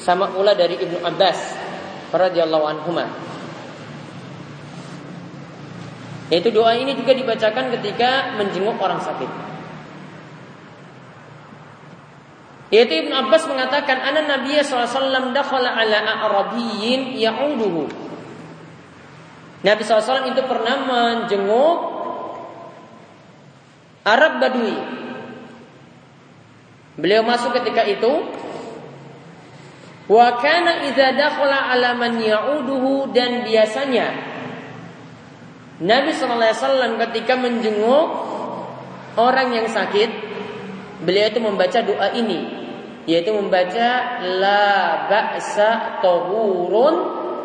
sama 0.00 0.32
pula 0.32 0.56
dari 0.56 0.80
Ibnu 0.80 1.04
Abbas 1.04 1.40
radhiyallahu 2.08 2.64
anhuma. 2.64 3.04
Yaitu 6.32 6.48
doa 6.48 6.72
ini 6.72 6.96
juga 6.96 7.12
dibacakan 7.12 7.68
ketika 7.76 8.32
menjenguk 8.40 8.80
orang 8.80 9.04
sakit. 9.04 9.53
Yaitu 12.74 13.06
Ibnu 13.06 13.14
Abbas 13.14 13.46
mengatakan 13.46 14.02
ana 14.02 14.26
Nabi 14.26 14.58
SAW 14.58 15.30
dakhala 15.30 15.78
ala 15.78 16.26
Arabiyyin 16.26 17.14
ya'uduhu. 17.14 17.86
Nabi 19.62 19.80
SAW 19.86 20.26
itu 20.26 20.42
pernah 20.42 20.76
menjenguk 20.82 21.76
Arab 24.04 24.42
Badui 24.42 24.76
Beliau 27.00 27.24
masuk 27.24 27.56
ketika 27.56 27.80
itu 27.88 28.12
Wa 30.04 30.36
kana 30.36 30.84
idza 30.84 31.16
dakhala 31.16 31.72
ala 31.72 31.96
man 31.96 32.20
ya'uduhu 32.20 33.08
dan 33.16 33.40
biasanya 33.40 34.12
Nabi 35.80 36.12
sallallahu 36.12 36.44
alaihi 36.44 36.60
wasallam 36.60 36.92
ketika 37.08 37.34
menjenguk 37.40 38.08
orang 39.16 39.56
yang 39.56 39.64
sakit 39.64 40.12
beliau 41.02 41.32
itu 41.32 41.40
membaca 41.40 41.80
doa 41.80 42.12
ini 42.12 42.63
yaitu 43.04 43.32
membaca 43.36 44.20
la 44.40 45.06
ba'sa 45.08 46.00
tahurun 46.00 46.94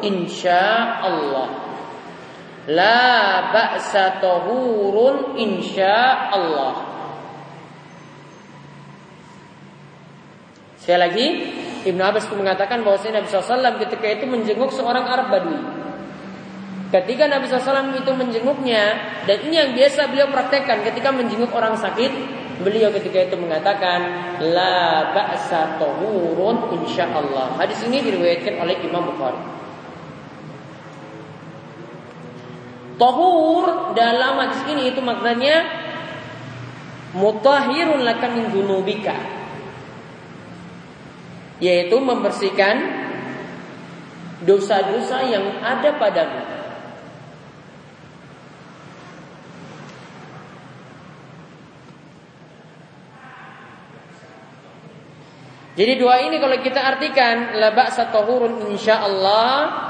insyaallah 0.04 1.70
La 2.70 3.50
ba'sa 3.50 4.22
tahurun 4.22 5.42
insya 5.42 6.30
Allah. 6.30 6.86
Sekali 10.78 11.00
lagi, 11.02 11.28
Ibnu 11.90 12.02
Abbas 12.02 12.30
mengatakan 12.30 12.86
bahwa 12.86 13.02
Nabi 13.02 13.26
SAW 13.26 13.74
ketika 13.82 14.06
itu 14.06 14.26
menjenguk 14.30 14.70
seorang 14.70 15.02
Arab 15.02 15.34
Badui. 15.34 15.62
Ketika 16.94 17.26
Nabi 17.26 17.50
SAW 17.50 17.94
itu 17.98 18.12
menjenguknya, 18.14 18.84
dan 19.26 19.38
ini 19.46 19.56
yang 19.58 19.72
biasa 19.74 20.10
beliau 20.10 20.30
praktekkan 20.30 20.86
ketika 20.86 21.10
menjenguk 21.10 21.50
orang 21.54 21.74
sakit, 21.74 22.10
beliau 22.62 22.92
ketika 22.92 23.32
itu 23.32 23.36
mengatakan, 23.40 24.00
La 24.44 25.12
ba'sa 25.16 25.80
tahurun 25.80 26.76
insya 26.80 27.08
Allah. 27.12 27.56
Hadis 27.56 27.84
ini 27.88 28.04
diriwayatkan 28.04 28.60
oleh 28.60 28.76
Imam 28.84 29.16
Bukhari. 29.16 29.42
Tohur 33.00 33.96
dalam 33.96 34.44
hadis 34.44 34.60
ini 34.68 34.92
itu 34.92 35.00
maknanya 35.00 35.64
mutahirun 37.16 38.04
laka 38.04 38.28
min 38.28 38.52
dunubika. 38.52 39.16
Yaitu 41.64 41.96
membersihkan 41.96 42.76
dosa-dosa 44.44 45.24
yang 45.28 45.64
ada 45.64 45.96
padamu. 45.96 46.59
Jadi 55.80 55.96
doa 55.96 56.20
ini 56.20 56.44
kalau 56.44 56.60
kita 56.60 56.84
artikan 56.84 57.56
la 57.56 57.72
ba'sa 57.72 58.12
tahurun 58.12 58.68
insyaallah 58.76 59.88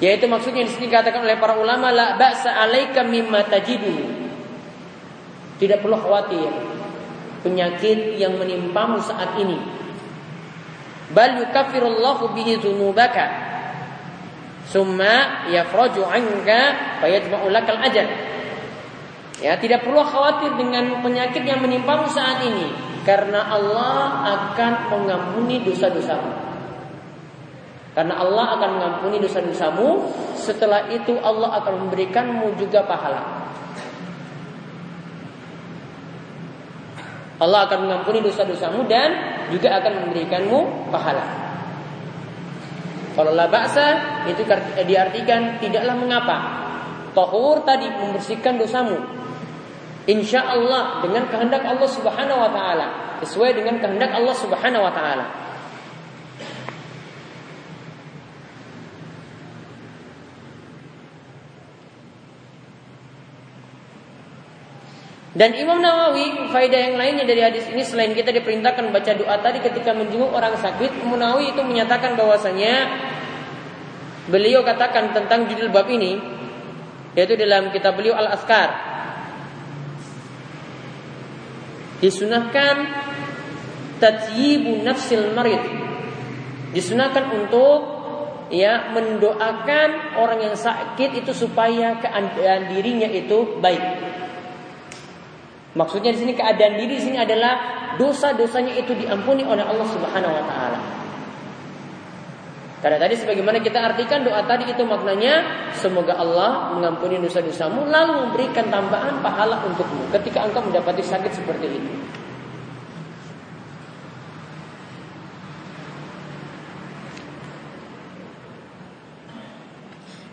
yaitu 0.00 0.24
maksudnya 0.24 0.64
di 0.64 0.72
sini 0.72 0.88
dikatakan 0.88 1.20
oleh 1.20 1.36
para 1.36 1.60
ulama 1.60 1.92
la 1.92 2.16
ba'sa 2.16 2.56
'alaika 2.56 3.04
mimma 3.04 3.44
tajidu. 3.52 3.92
Tidak 5.60 5.84
perlu 5.84 6.00
khawatir 6.00 6.48
penyakit 7.44 8.16
yang 8.16 8.40
menimpamu 8.40 8.96
saat 9.04 9.36
ini. 9.44 9.60
Bal 11.12 11.36
yukaffirullahu 11.44 12.32
bihi 12.32 12.64
dzunubaka. 12.64 13.24
Summa 14.72 15.44
yafraju 15.52 16.00
'anka 16.00 16.60
fayatba'u 17.04 17.52
lakal 17.52 17.76
ajal. 17.76 18.08
Ya, 19.36 19.52
tidak 19.60 19.84
perlu 19.84 20.00
khawatir 20.00 20.56
dengan 20.56 21.04
penyakit 21.04 21.44
yang 21.44 21.60
menimpamu 21.60 22.08
saat 22.08 22.40
ini 22.40 22.72
karena 23.04 23.52
Allah 23.52 24.24
akan 24.24 24.72
mengampuni 24.90 25.60
dosa-dosamu. 25.60 26.46
Karena 27.96 28.20
Allah 28.20 28.60
akan 28.60 28.70
mengampuni 28.76 29.16
dosa-dosamu 29.24 30.12
Setelah 30.36 30.92
itu 30.92 31.16
Allah 31.16 31.56
akan 31.64 31.88
memberikanmu 31.88 32.52
juga 32.60 32.84
pahala 32.84 33.46
Allah 37.36 37.68
akan 37.68 37.78
mengampuni 37.84 38.24
dosa-dosamu 38.24 38.88
dan 38.88 39.12
juga 39.52 39.76
akan 39.76 40.08
memberikanmu 40.08 40.88
pahala. 40.88 41.24
Kalau 43.12 43.32
la 43.32 43.48
ba'sa 43.48 43.86
itu 44.28 44.40
diartikan 44.84 45.60
tidaklah 45.60 45.96
mengapa. 46.00 46.36
Tahur 47.12 47.64
tadi 47.64 47.88
membersihkan 47.88 48.56
dosamu. 48.60 48.96
Insya 50.06 50.38
Allah 50.46 51.02
dengan 51.02 51.26
kehendak 51.26 51.66
Allah 51.66 51.90
Subhanahu 51.90 52.38
wa 52.38 52.50
taala, 52.54 53.18
sesuai 53.26 53.58
dengan 53.58 53.82
kehendak 53.82 54.14
Allah 54.14 54.34
Subhanahu 54.38 54.86
wa 54.86 54.94
taala. 54.94 55.26
Dan 65.36 65.52
Imam 65.52 65.84
Nawawi, 65.84 66.48
faedah 66.48 66.80
yang 66.80 66.96
lainnya 66.96 67.28
dari 67.28 67.44
hadis 67.44 67.68
ini 67.68 67.84
selain 67.84 68.16
kita 68.16 68.32
diperintahkan 68.32 68.88
baca 68.88 69.12
doa 69.20 69.36
tadi 69.44 69.60
ketika 69.60 69.92
menjenguk 69.92 70.32
orang 70.32 70.56
sakit, 70.56 71.02
Imam 71.02 71.20
Nawawi 71.20 71.52
itu 71.52 71.60
menyatakan 71.60 72.16
bahwasanya 72.16 72.88
beliau 74.30 74.62
katakan 74.62 75.12
tentang 75.12 75.50
judul 75.50 75.68
bab 75.68 75.90
ini 75.90 76.16
yaitu 77.18 77.34
dalam 77.34 77.68
kitab 77.68 77.98
beliau 77.98 78.14
Al-Askar. 78.14 78.85
Disunahkan 82.00 82.74
tatyibu 84.02 84.84
nafsil 84.84 85.32
marid. 85.32 85.62
Disunahkan 86.76 87.32
untuk 87.32 87.96
ya 88.52 88.92
mendoakan 88.94 90.18
orang 90.20 90.38
yang 90.50 90.56
sakit 90.56 91.24
itu 91.24 91.32
supaya 91.34 91.98
keadaan 91.98 92.70
dirinya 92.70 93.08
itu 93.10 93.58
baik. 93.58 93.82
Maksudnya 95.76 96.12
di 96.16 96.18
sini 96.24 96.32
keadaan 96.32 96.80
diri 96.80 96.96
di 96.96 97.04
sini 97.04 97.18
adalah 97.20 97.54
dosa-dosanya 98.00 98.76
itu 98.80 98.96
diampuni 98.96 99.44
oleh 99.44 99.60
Allah 99.60 99.88
Subhanahu 99.88 100.32
wa 100.32 100.44
taala. 100.48 100.78
Karena 102.76 103.00
tadi 103.00 103.16
sebagaimana 103.16 103.58
kita 103.64 103.80
artikan 103.80 104.20
doa 104.22 104.44
tadi 104.44 104.68
itu 104.68 104.84
maknanya 104.84 105.42
semoga 105.72 106.14
Allah 106.16 106.76
mengampuni 106.76 107.16
dosa-dosamu 107.18 107.88
lalu 107.88 108.28
memberikan 108.28 108.68
tambahan 108.68 109.18
pahala 109.24 109.64
untukmu 109.64 110.06
ketika 110.12 110.44
engkau 110.44 110.60
mendapati 110.60 111.00
sakit 111.00 111.32
seperti 111.32 111.66
ini. 111.72 111.92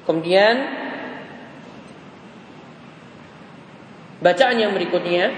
Kemudian 0.03 0.83
Bacaan 4.23 4.55
yang 4.55 4.71
berikutnya 4.71 5.35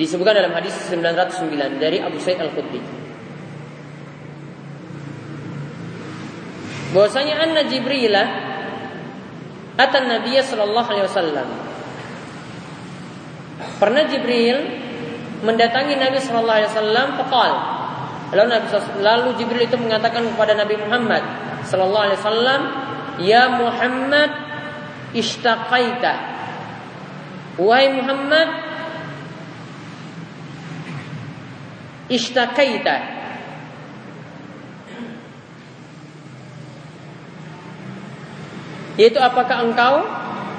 disebutkan 0.00 0.40
dalam 0.40 0.56
hadis 0.56 0.72
909 0.88 1.76
dari 1.76 2.00
Abu 2.00 2.16
Sa'id 2.16 2.40
Al-Khudri. 2.40 3.03
Bahwasanya 6.94 7.34
anna 7.42 7.66
Jibril 7.66 8.14
atan 9.74 10.04
Nabi 10.06 10.38
sallallahu 10.38 10.88
alaihi 10.94 11.06
wasallam. 11.10 11.48
Pernah 13.82 14.02
Jibril 14.06 14.58
mendatangi 15.42 15.98
Nabi 15.98 16.22
sallallahu 16.22 16.58
alaihi 16.62 16.70
wasallam 16.70 17.06
faqal. 17.18 17.52
Lalu 18.30 18.48
Nabi 18.54 18.66
lalu 19.02 19.28
Jibril 19.42 19.66
itu 19.66 19.74
mengatakan 19.74 20.22
kepada 20.22 20.54
Nabi 20.54 20.78
Muhammad 20.78 21.22
sallallahu 21.66 22.04
alaihi 22.06 22.20
wasallam, 22.22 22.60
"Ya 23.18 23.50
Muhammad, 23.50 24.30
ishtaqaita. 25.18 26.14
Wahai 27.58 27.90
Muhammad 27.94 28.64
Ishtakaita 32.04 33.13
Yaitu 38.94 39.18
apakah 39.18 39.66
engkau 39.66 40.06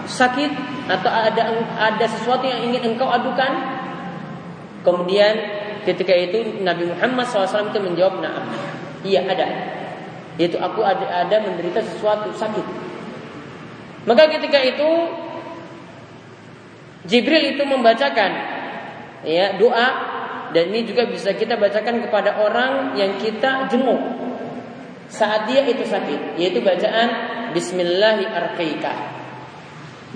sakit 0.05 0.51
atau 0.85 1.09
ada 1.09 1.43
ada 1.79 2.05
sesuatu 2.05 2.45
yang 2.45 2.71
ingin 2.71 2.95
engkau 2.95 3.07
adukan? 3.07 3.51
Kemudian 4.83 5.33
ketika 5.87 6.13
itu 6.13 6.61
Nabi 6.61 6.91
Muhammad 6.93 7.25
SAW 7.25 7.73
itu 7.73 7.79
menjawab, 7.81 8.21
nah, 8.21 8.45
iya 9.01 9.25
ada. 9.25 9.47
Yaitu 10.35 10.59
aku 10.59 10.83
ada, 10.83 11.25
ada 11.25 11.41
menderita 11.41 11.81
sesuatu 11.81 12.29
sakit. 12.35 12.65
Maka 14.05 14.29
ketika 14.29 14.61
itu 14.61 14.89
Jibril 17.05 17.57
itu 17.57 17.63
membacakan 17.65 18.31
ya 19.25 19.57
doa 19.57 19.87
dan 20.53 20.71
ini 20.73 20.85
juga 20.85 21.05
bisa 21.09 21.33
kita 21.33 21.57
bacakan 21.57 22.01
kepada 22.05 22.37
orang 22.37 22.97
yang 22.97 23.17
kita 23.17 23.69
jenguk 23.69 23.99
saat 25.11 25.47
dia 25.49 25.63
itu 25.65 25.85
sakit 25.85 26.39
yaitu 26.39 26.59
bacaan 26.65 27.09
bismillahi 27.53 28.25
arqika 28.25 28.93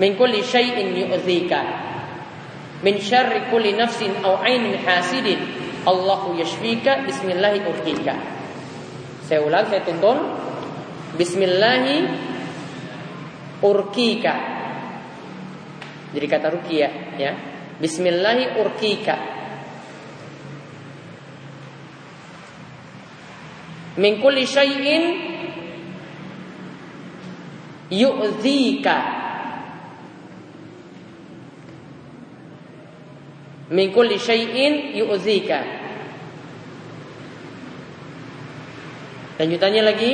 min 0.02 0.16
kulli 0.16 0.42
syai'in 0.42 0.92
yu'dzika 0.96 1.60
min 2.82 2.96
syarri 2.98 3.48
kulli 3.52 3.76
nafsin 3.76 4.24
aw 4.24 4.40
ainin 4.40 4.80
hasidin. 4.80 5.40
Allahu 5.80 6.36
yashfika 6.36 7.08
bismillahi 7.08 7.64
urqika 7.64 8.12
saya 9.24 9.40
ulang 9.40 9.64
saya 9.72 9.80
tuntun 9.80 10.18
bismillahi 11.16 12.04
urqika 13.64 14.60
jadi 16.10 16.26
kata 16.26 16.46
rukia 16.50 16.88
ya. 17.16 17.32
Bismillahi 17.78 18.58
urkika. 18.58 19.16
Min 24.00 24.16
kulli 24.16 24.48
syai'in 24.48 25.04
yu'dzika. 27.92 28.96
Min 33.76 33.92
kulli 33.92 34.16
syai'in 34.16 34.96
yu'dzika. 34.96 35.58
Lanjutannya 39.36 39.82
lagi 39.84 40.12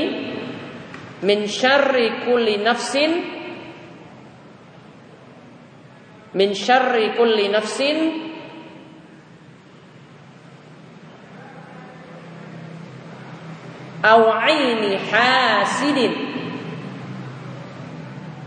min 1.23 1.47
syarri 1.47 2.27
kulli 2.27 2.59
nafsin 2.63 3.11
min 6.35 6.51
syarri 6.55 7.15
kulli 7.15 7.47
nafsin 7.55 8.26
aw 14.07 14.23
aini 14.39 14.95
hasidin. 15.11 16.15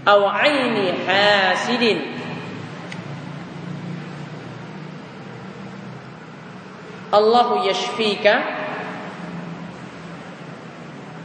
Aw 0.08 0.22
aini 0.48 0.86
hasidin. 1.04 2.00
Allahu 7.12 7.68
yashfika. 7.68 8.34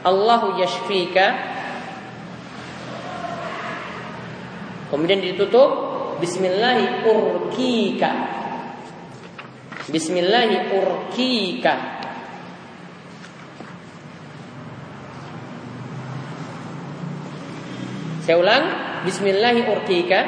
Allahu 0.03 0.59
yashfika. 0.59 1.27
Kemudian 4.91 5.23
ditutup. 5.23 5.95
Bismillahi 6.19 7.07
urkika. 7.07 8.11
Bismillahi 9.87 10.75
urkika 10.75 11.94
Saya 18.25 18.41
ulang 18.41 18.65
Bismillahi 19.05 19.69
urkika 19.69 20.21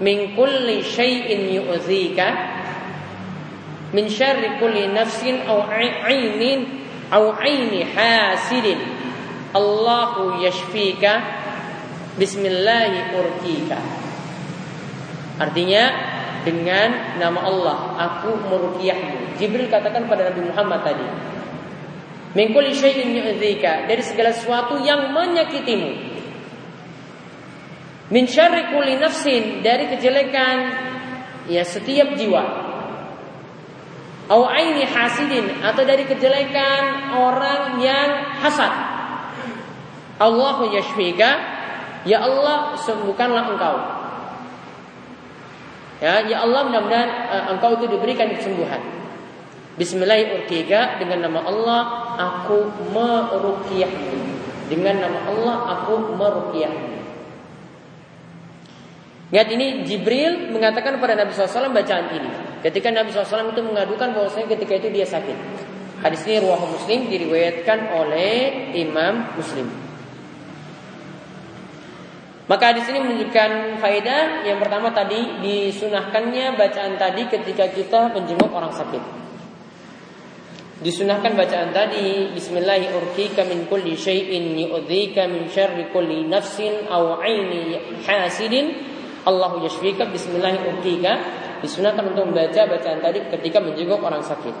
Min 0.00 0.32
kulli 0.32 0.80
syai'in 0.80 1.52
yu'zika 1.52 2.26
Min 3.92 4.08
syarri 4.08 4.56
kulli 4.56 4.88
nafsin 4.88 5.44
Au 5.44 5.68
ainin 5.68 6.88
au 7.08 7.32
aini 7.40 7.88
hasidin. 7.88 8.76
Allahu 9.56 10.44
yashfika 10.44 11.24
bismillahi 12.20 13.16
urkika 13.16 13.78
artinya 15.38 15.84
dengan 16.42 17.16
nama 17.16 17.40
Allah 17.46 17.78
aku 17.96 18.36
meruqyahmu 18.50 19.38
Jibril 19.38 19.70
katakan 19.70 20.10
pada 20.10 20.34
Nabi 20.34 20.50
Muhammad 20.50 20.82
tadi 20.84 21.06
min 22.36 22.52
kulli 22.52 22.76
syai'in 22.76 23.14
yu'dzika 23.14 23.88
dari 23.88 24.02
segala 24.04 24.34
sesuatu 24.36 24.82
yang 24.84 25.14
menyakitimu 25.16 26.17
min 28.08 28.24
syarri 28.24 28.72
kulli 28.72 28.96
nafsin 28.96 29.60
dari 29.60 29.88
kejelekan 29.92 30.56
ya 31.48 31.64
setiap 31.64 32.16
jiwa 32.16 32.68
Au 34.28 34.44
aini 34.44 34.84
hasidin 34.84 35.64
atau 35.64 35.88
dari 35.88 36.04
kejelekan 36.04 37.16
orang 37.16 37.80
yang 37.80 38.28
hasad. 38.44 38.68
Allahu 40.20 40.68
yashfika, 40.68 41.40
ya 42.04 42.20
Allah 42.20 42.76
sembuhkanlah 42.76 43.44
engkau. 43.56 43.76
Ya, 46.04 46.28
ya 46.28 46.44
Allah 46.44 46.60
mudah-mudahan 46.68 47.10
uh, 47.32 47.44
engkau 47.56 47.80
itu 47.80 47.88
diberikan 47.88 48.28
kesembuhan. 48.36 48.84
Bismillahirrahmanirrahim 49.80 51.00
dengan 51.00 51.18
nama 51.24 51.40
Allah 51.48 51.80
aku 52.20 52.68
meruqyahmu. 52.92 54.12
Dengan 54.68 55.08
nama 55.08 55.18
Allah 55.24 55.56
aku 55.72 56.12
meruqyahmu. 56.20 56.97
Lihat 59.28 59.48
ini 59.52 59.84
Jibril 59.84 60.48
mengatakan 60.48 60.96
kepada 60.96 61.12
Nabi 61.12 61.36
SAW 61.36 61.68
bacaan 61.68 62.08
ini. 62.16 62.30
Ketika 62.64 62.88
Nabi 62.88 63.12
SAW 63.12 63.52
itu 63.52 63.60
mengadukan 63.60 64.16
bahwasanya 64.16 64.56
ketika 64.56 64.80
itu 64.80 64.88
dia 64.88 65.04
sakit. 65.04 65.36
Hadis 66.00 66.24
ini 66.24 66.40
ruah 66.40 66.62
Muslim 66.62 67.12
diriwayatkan 67.12 67.92
oleh 67.92 68.32
Imam 68.72 69.36
Muslim. 69.36 69.68
Maka 72.48 72.72
hadis 72.72 72.88
ini 72.88 73.04
menunjukkan 73.04 73.76
faedah 73.76 74.48
yang 74.48 74.56
pertama 74.56 74.88
tadi 74.96 75.44
disunahkannya 75.44 76.56
bacaan 76.56 76.96
tadi 76.96 77.28
ketika 77.28 77.68
kita 77.68 78.08
menjenguk 78.16 78.48
orang 78.48 78.72
sakit. 78.72 79.04
Disunahkan 80.80 81.36
bacaan 81.36 81.74
tadi 81.76 82.32
Bismillahirrahmanirrahim 82.32 83.50
min 83.50 83.60
kulli 83.68 83.98
syai'in 83.98 84.56
min 84.56 85.44
kulli 85.92 86.24
nafsin 86.24 86.88
aw 86.88 87.20
'aini 87.20 87.76
hasidin 88.06 88.87
Allahu 89.28 89.60
yashfika 89.60 90.08
Bismillahirrahmanirrahim 90.08 91.20
disunahkan 91.60 92.16
untuk 92.16 92.32
membaca 92.32 92.64
bacaan 92.64 93.04
tadi 93.04 93.18
ketika 93.28 93.60
menjenguk 93.60 94.00
orang 94.00 94.24
sakit. 94.24 94.56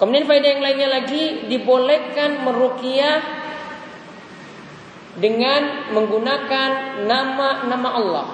Kemudian 0.00 0.26
faedah 0.26 0.50
yang 0.58 0.62
lainnya 0.64 0.88
lagi 0.90 1.46
dibolehkan 1.46 2.42
meruqyah 2.42 3.18
dengan 5.20 5.94
menggunakan 5.94 6.70
nama-nama 7.06 7.88
Allah. 7.94 8.26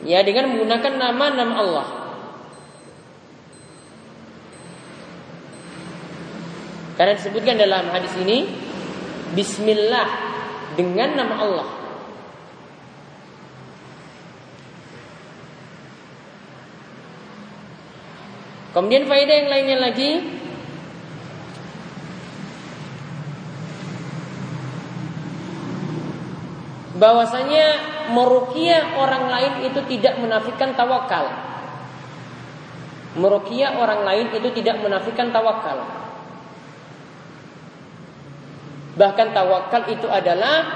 Ya, 0.00 0.24
dengan 0.24 0.56
menggunakan 0.56 0.96
nama-nama 0.96 1.54
Allah. 1.60 1.99
Karena 7.00 7.16
disebutkan 7.16 7.56
dalam 7.56 7.88
hadis 7.96 8.12
ini 8.20 8.44
Bismillah 9.32 10.04
dengan 10.76 11.16
nama 11.16 11.34
Allah. 11.40 11.68
Kemudian 18.76 19.08
faedah 19.08 19.32
yang 19.32 19.48
lainnya 19.48 19.78
lagi 19.80 20.10
bahwasanya 27.00 27.66
merukia 28.12 29.00
orang 29.00 29.24
lain 29.32 29.72
itu 29.72 29.80
tidak 29.88 30.20
menafikan 30.20 30.76
tawakal. 30.76 31.32
Merukia 33.16 33.80
orang 33.80 34.04
lain 34.04 34.36
itu 34.36 34.52
tidak 34.52 34.84
menafikan 34.84 35.32
tawakal. 35.32 36.09
Bahkan 39.00 39.32
tawakal 39.32 39.88
itu 39.88 40.04
adalah 40.12 40.68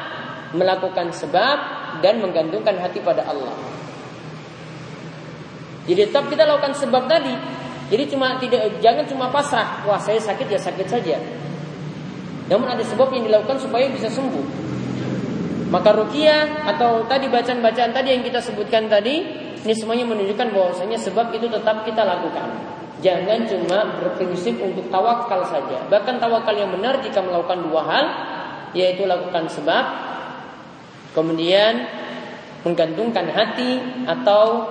melakukan 0.57 1.13
sebab 1.13 1.57
dan 2.01 2.25
menggantungkan 2.25 2.81
hati 2.81 3.05
pada 3.05 3.29
Allah. 3.29 3.53
Jadi 5.85 6.09
tetap 6.09 6.33
kita 6.33 6.49
lakukan 6.49 6.73
sebab 6.73 7.05
tadi. 7.05 7.37
Jadi 7.93 8.09
cuma 8.09 8.41
tidak 8.41 8.81
jangan 8.81 9.05
cuma 9.05 9.29
pasrah, 9.29 9.85
wah 9.85 10.01
saya 10.01 10.17
sakit 10.17 10.49
ya 10.49 10.57
sakit 10.57 10.89
saja. 10.89 11.21
Namun 12.49 12.65
ada 12.65 12.81
sebab 12.81 13.13
yang 13.13 13.29
dilakukan 13.29 13.61
supaya 13.61 13.93
bisa 13.93 14.09
sembuh. 14.09 14.65
Maka 15.69 15.93
rukia 15.93 16.65
atau 16.65 17.05
tadi 17.05 17.29
bacaan-bacaan 17.29 17.93
tadi 17.93 18.09
yang 18.17 18.25
kita 18.25 18.41
sebutkan 18.41 18.89
tadi 18.89 19.21
ini 19.65 19.75
semuanya 19.77 20.09
menunjukkan 20.09 20.49
bahwasanya 20.53 20.97
sebab 20.97 21.29
itu 21.37 21.45
tetap 21.53 21.85
kita 21.85 22.01
lakukan. 22.09 22.49
Jangan 23.05 23.45
cuma 23.45 24.01
berprinsip 24.01 24.57
untuk 24.64 24.88
tawakal 24.88 25.45
saja. 25.45 25.85
Bahkan 25.93 26.17
tawakal 26.17 26.57
yang 26.57 26.73
benar 26.73 27.05
jika 27.05 27.21
melakukan 27.21 27.69
dua 27.69 27.83
hal, 27.85 28.05
yaitu 28.73 29.05
lakukan 29.05 29.45
sebab, 29.53 29.85
kemudian 31.12 31.85
menggantungkan 32.64 33.29
hati 33.29 33.77
atau 34.09 34.64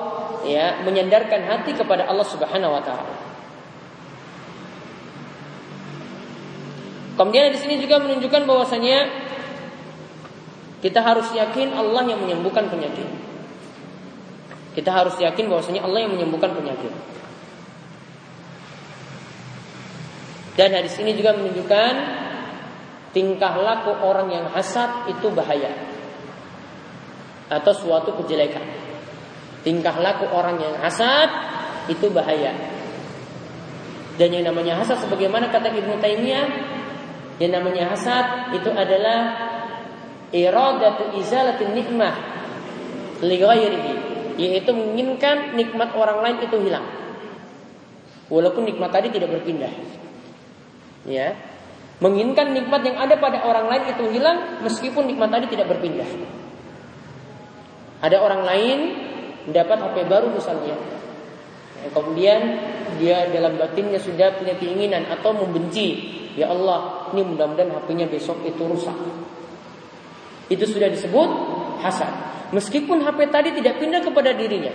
ya 0.49 0.81
menyandarkan 0.81 1.45
hati 1.45 1.77
kepada 1.77 2.09
Allah 2.09 2.25
Subhanahu 2.25 2.73
wa 2.73 2.81
taala. 2.81 3.15
Kemudian 7.13 7.53
di 7.53 7.59
sini 7.61 7.77
juga 7.77 8.01
menunjukkan 8.01 8.49
bahwasanya 8.49 9.05
kita 10.81 10.99
harus 11.05 11.29
yakin 11.37 11.69
Allah 11.77 12.01
yang 12.09 12.17
menyembuhkan 12.17 12.65
penyakit. 12.65 13.05
Kita 14.73 14.89
harus 14.89 15.13
yakin 15.21 15.45
bahwasanya 15.45 15.85
Allah 15.85 16.09
yang 16.09 16.17
menyembuhkan 16.17 16.57
penyakit. 16.57 16.89
Dan 20.53 20.69
hadis 20.77 20.93
ini 21.01 21.17
juga 21.17 21.33
menunjukkan 21.33 21.93
tingkah 23.13 23.53
laku 23.57 23.93
orang 24.05 24.29
yang 24.29 24.45
hasad 24.53 25.09
itu 25.09 25.29
bahaya 25.33 25.69
atau 27.49 27.73
suatu 27.73 28.13
kejelekan. 28.21 28.61
Tingkah 29.65 29.97
laku 29.97 30.29
orang 30.29 30.61
yang 30.61 30.75
hasad 30.77 31.29
itu 31.89 32.09
bahaya. 32.13 32.53
Dan 34.13 34.29
yang 34.29 34.45
namanya 34.45 34.77
hasad 34.77 35.01
sebagaimana 35.01 35.49
kata 35.49 35.73
Ibnu 35.73 35.97
Taimiyah, 35.97 36.47
yang 37.41 37.51
namanya 37.57 37.89
hasad 37.89 38.53
itu 38.53 38.69
adalah 38.69 39.49
iradatu 40.29 41.17
izalatin 41.17 41.73
nikmah 41.73 42.13
li 43.25 43.41
yaitu 44.33 44.69
menginginkan 44.73 45.57
nikmat 45.57 45.93
orang 45.97 46.21
lain 46.21 46.37
itu 46.45 46.57
hilang. 46.61 46.85
Walaupun 48.29 48.65
nikmat 48.65 48.89
tadi 48.93 49.13
tidak 49.13 49.33
berpindah 49.33 49.69
ya 51.03 51.35
menginginkan 52.03 52.51
nikmat 52.51 52.83
yang 52.83 52.97
ada 52.99 53.15
pada 53.15 53.47
orang 53.47 53.71
lain 53.71 53.83
itu 53.95 54.03
hilang 54.11 54.59
meskipun 54.59 55.07
nikmat 55.07 55.31
tadi 55.31 55.47
tidak 55.47 55.71
berpindah. 55.71 56.07
Ada 58.03 58.19
orang 58.19 58.43
lain 58.43 58.79
mendapat 59.47 59.77
HP 59.79 59.97
baru 60.11 60.27
misalnya. 60.35 60.75
Ya, 61.79 61.87
kemudian 61.95 62.39
dia 62.99 63.31
dalam 63.31 63.55
batinnya 63.55 63.99
sudah 63.99 64.35
punya 64.35 64.59
keinginan 64.59 65.07
atau 65.07 65.31
membenci. 65.31 66.19
Ya 66.35 66.51
Allah, 66.51 67.07
ini 67.15 67.23
mudah-mudahan 67.23 67.71
HP-nya 67.71 68.11
besok 68.11 68.43
itu 68.43 68.59
rusak. 68.67 68.97
Itu 70.51 70.67
sudah 70.67 70.91
disebut 70.91 71.29
hasad. 71.79 72.11
Meskipun 72.51 72.99
HP 73.07 73.31
tadi 73.31 73.49
tidak 73.55 73.79
pindah 73.79 74.03
kepada 74.03 74.35
dirinya. 74.35 74.73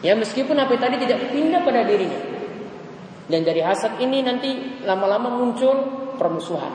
Ya, 0.00 0.16
meskipun 0.16 0.56
HP 0.56 0.72
tadi 0.80 0.96
tidak 1.04 1.32
pindah 1.32 1.60
pada 1.60 1.84
dirinya. 1.84 2.33
Dan 3.24 3.40
dari 3.40 3.64
hasad 3.64 3.96
ini 4.04 4.20
nanti 4.20 4.84
lama-lama 4.84 5.32
muncul 5.32 5.74
permusuhan. 6.20 6.72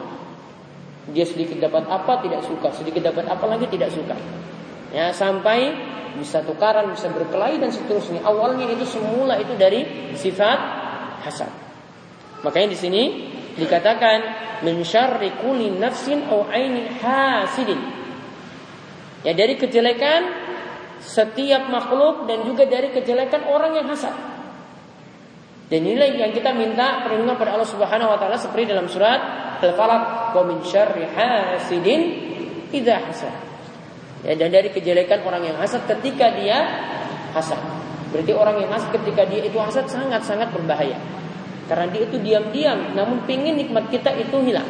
Dia 1.09 1.25
sedikit 1.25 1.57
dapat 1.61 1.85
apa 1.89 2.21
tidak 2.25 2.45
suka, 2.45 2.73
sedikit 2.73 3.05
dapat 3.05 3.25
apa 3.29 3.45
lagi 3.45 3.65
tidak 3.69 3.93
suka. 3.93 4.17
Ya, 4.89 5.13
sampai 5.13 5.73
bisa 6.17 6.41
tukaran, 6.41 6.89
bisa 6.93 7.09
berkelahi 7.13 7.61
dan 7.61 7.69
seterusnya. 7.69 8.25
Awalnya 8.25 8.65
itu 8.73 8.85
semula 8.89 9.37
itu 9.37 9.53
dari 9.53 9.85
sifat 10.17 10.59
hasad. 11.21 11.51
Makanya 12.41 12.73
di 12.73 12.79
sini 12.79 13.03
dikatakan 13.59 14.19
min 14.65 14.81
kulli 15.39 15.69
nafsin 15.75 16.25
au 16.31 16.47
ainin 16.49 16.87
hasidin. 16.97 17.79
Ya 19.21 19.35
dari 19.35 19.59
kejelekan 19.59 20.47
setiap 21.03 21.67
makhluk 21.67 22.27
dan 22.27 22.47
juga 22.47 22.63
dari 22.67 22.91
kejelekan 22.95 23.47
orang 23.47 23.75
yang 23.75 23.87
hasad. 23.91 24.15
Dan 25.69 25.85
inilah 25.85 26.09
yang 26.17 26.33
kita 26.33 26.49
minta 26.57 27.05
perlindungan 27.05 27.37
pada 27.37 27.53
Allah 27.53 27.69
Subhanahu 27.69 28.09
wa 28.09 28.17
taala 28.17 28.41
seperti 28.41 28.73
dalam 28.73 28.89
surat 28.89 29.21
Al-Falaq, 29.61 30.33
"Wa 30.33 30.41
min 30.41 30.65
syarri 30.65 31.05
hasidin 31.05 32.01
idza 32.73 32.97
hasad." 32.97 33.35
Ya, 34.25 34.33
dan 34.33 34.49
dari 34.49 34.73
kejelekan 34.73 35.21
orang 35.23 35.45
yang 35.45 35.57
hasad 35.61 35.85
ketika 35.85 36.33
dia 36.33 36.57
hasad. 37.37 37.61
Berarti 38.09 38.33
orang 38.33 38.65
yang 38.65 38.73
hasad 38.73 38.89
ketika 38.97 39.29
dia 39.29 39.45
itu 39.45 39.55
hasad 39.61 39.85
sangat-sangat 39.85 40.49
berbahaya. 40.49 40.97
Karena 41.69 41.85
dia 41.93 42.01
itu 42.01 42.17
diam-diam, 42.17 42.97
namun 42.97 43.21
pingin 43.29 43.53
nikmat 43.53 43.93
kita 43.93 44.09
itu 44.17 44.41
hilang. 44.41 44.65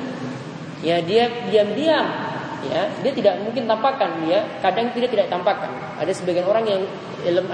Ya, 0.84 1.00
dia 1.00 1.32
diam-diam 1.47 2.30
ya 2.68 2.91
dia 3.00 3.12
tidak 3.16 3.39
mungkin 3.39 3.64
tampakkan 3.64 4.20
dia 4.28 4.43
kadang 4.60 4.91
tidak 4.91 5.16
tidak 5.16 5.32
tampakkan 5.32 5.72
ada 5.95 6.12
sebagian 6.12 6.43
orang 6.43 6.68
yang 6.68 6.82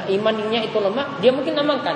imannya 0.10 0.66
itu 0.66 0.78
lemah 0.82 1.22
dia 1.22 1.30
mungkin 1.30 1.54
namakan 1.54 1.94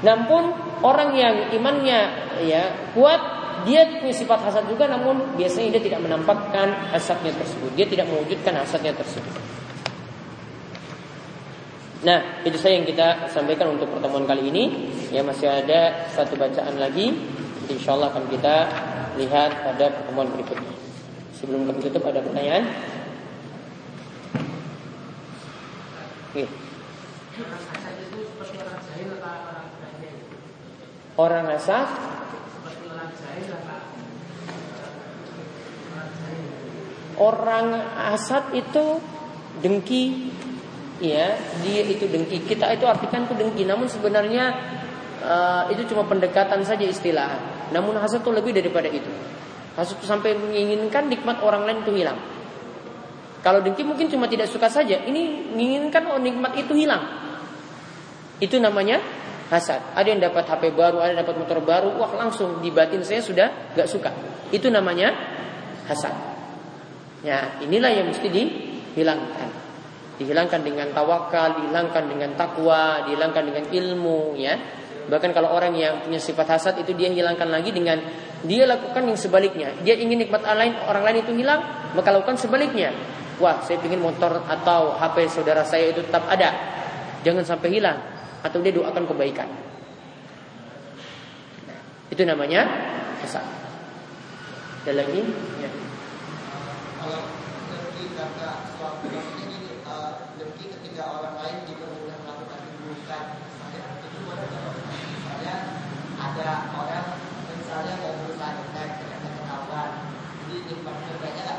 namun 0.00 0.56
orang 0.80 1.12
yang 1.12 1.52
imannya 1.52 2.00
ya 2.40 2.92
kuat 2.96 3.20
dia 3.68 4.00
punya 4.00 4.14
sifat 4.16 4.40
hasad 4.48 4.64
juga 4.72 4.88
namun 4.88 5.36
biasanya 5.36 5.76
dia 5.76 5.82
tidak 5.92 6.00
menampakkan 6.04 6.72
hasadnya 6.88 7.32
tersebut. 7.36 7.70
Dia 7.76 7.86
tidak 7.88 8.08
mewujudkan 8.08 8.56
hasadnya 8.56 8.96
tersebut. 8.96 9.34
Nah, 12.00 12.40
itu 12.48 12.56
saya 12.56 12.80
yang 12.80 12.88
kita 12.88 13.28
sampaikan 13.28 13.76
untuk 13.76 13.92
pertemuan 13.92 14.24
kali 14.24 14.48
ini. 14.48 14.88
Ya 15.12 15.20
masih 15.20 15.52
ada 15.52 16.08
satu 16.08 16.32
bacaan 16.40 16.80
lagi. 16.80 17.12
Insya 17.68 17.92
Allah 17.92 18.08
akan 18.08 18.24
kita 18.32 18.54
lihat 19.20 19.50
pada 19.60 19.92
pertemuan 19.92 20.32
berikutnya. 20.32 20.72
Sebelum 21.36 21.68
kami 21.68 21.84
tutup 21.84 22.04
ada 22.08 22.24
pertanyaan? 22.24 22.64
Oke. 26.32 26.48
Orang 31.20 31.52
asaf 31.52 31.88
Orang 37.20 37.76
asat 38.16 38.56
itu 38.56 38.96
dengki. 39.60 40.32
Ya 41.04 41.36
dia 41.60 41.84
itu 41.84 42.08
dengki. 42.08 42.48
Kita 42.48 42.72
itu 42.72 42.88
artikan 42.88 43.28
itu 43.28 43.36
dengki. 43.36 43.68
Namun 43.68 43.92
sebenarnya 43.92 44.56
uh, 45.20 45.68
itu 45.68 45.84
cuma 45.92 46.08
pendekatan 46.08 46.64
saja 46.64 46.80
istilah. 46.88 47.36
Namun 47.76 48.00
hasad 48.00 48.24
itu 48.24 48.32
lebih 48.32 48.56
daripada 48.56 48.88
itu. 48.88 49.12
Hasad 49.76 50.00
itu 50.00 50.08
sampai 50.08 50.32
menginginkan 50.32 51.12
nikmat 51.12 51.44
orang 51.44 51.68
lain 51.68 51.84
itu 51.84 51.92
hilang. 51.92 52.16
Kalau 53.44 53.60
dengki 53.60 53.84
mungkin 53.84 54.08
cuma 54.08 54.24
tidak 54.24 54.48
suka 54.48 54.72
saja. 54.72 55.04
Ini 55.04 55.52
menginginkan 55.52 56.08
oh, 56.08 56.16
nikmat 56.16 56.56
itu 56.56 56.72
hilang. 56.72 57.04
Itu 58.40 58.56
namanya 58.56 58.96
hasad. 59.50 59.82
Ada 59.98 60.08
yang 60.14 60.22
dapat 60.22 60.46
HP 60.46 60.70
baru, 60.72 61.02
ada 61.02 61.10
yang 61.12 61.20
dapat 61.26 61.36
motor 61.42 61.58
baru, 61.60 61.98
wah 61.98 62.14
langsung 62.14 62.62
di 62.62 62.70
batin 62.70 63.02
saya 63.02 63.18
sudah 63.20 63.74
gak 63.74 63.90
suka. 63.90 64.14
Itu 64.54 64.70
namanya 64.70 65.10
hasad. 65.90 66.14
Ya, 67.26 67.58
inilah 67.60 67.90
yang 67.90 68.06
mesti 68.08 68.30
dihilangkan. 68.30 69.50
Dihilangkan 70.22 70.60
dengan 70.62 70.88
tawakal, 70.94 71.60
dihilangkan 71.60 72.06
dengan 72.06 72.30
takwa, 72.38 73.04
dihilangkan 73.10 73.42
dengan 73.50 73.64
ilmu, 73.68 74.38
ya. 74.38 74.54
Bahkan 75.10 75.34
kalau 75.34 75.50
orang 75.50 75.74
yang 75.74 76.06
punya 76.06 76.22
sifat 76.22 76.46
hasad 76.46 76.74
itu 76.86 76.94
dia 76.94 77.10
hilangkan 77.10 77.50
lagi 77.50 77.74
dengan 77.74 77.98
dia 78.46 78.64
lakukan 78.70 79.02
yang 79.02 79.18
sebaliknya. 79.18 79.74
Dia 79.82 79.98
ingin 79.98 80.22
nikmat 80.22 80.46
lain 80.46 80.78
orang 80.86 81.02
lain 81.02 81.26
itu 81.26 81.32
hilang, 81.34 81.90
maka 81.98 82.14
lakukan 82.14 82.38
sebaliknya. 82.38 82.94
Wah, 83.42 83.64
saya 83.64 83.80
ingin 83.82 83.98
motor 83.98 84.44
atau 84.46 84.94
HP 85.00 85.26
saudara 85.32 85.64
saya 85.64 85.90
itu 85.90 86.04
tetap 86.04 86.28
ada. 86.28 86.52
Jangan 87.24 87.42
sampai 87.42 87.68
hilang 87.72 88.19
atau 88.40 88.58
dia 88.64 88.72
doakan 88.72 89.04
kebaikan. 89.04 89.48
Itu 92.10 92.22
namanya 92.26 92.66
hasad. 93.20 93.44
Ada 94.84 94.92
lagi? 94.96 95.20
Ya. 95.60 95.70
Kalau 97.00 97.20
dengki 97.68 98.04
kata 98.16 98.50
suatu 98.76 99.06
ini 99.12 99.78
dengki 100.40 100.64
ketika 100.72 101.02
orang 101.04 101.36
lain 101.36 101.68
juga 101.68 101.86
sudah 102.00 102.16
melakukan 102.24 102.60
keburukan, 102.64 103.24
itu 103.76 104.18
boleh 104.24 104.48
misalnya 104.48 105.54
ada 106.16 106.48
orang 106.76 107.06
misalnya 107.52 107.94
mau 108.00 108.12
berusaha 108.24 108.50
dengan 108.72 109.20
ketahuan, 109.20 109.90
jadi 110.48 110.58
nikmat 110.64 110.96
kerjanya 111.06 111.52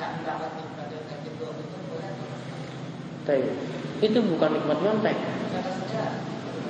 nggak 0.00 0.10
mendapat 0.18 0.50
nikmat 0.56 0.86
dekat 0.90 1.20
itu 1.28 1.44
itu 1.44 1.76
boleh. 1.92 2.12
Itu 4.02 4.18
bukan 4.18 4.50
nikmat 4.56 4.78
nyontek 4.82 5.16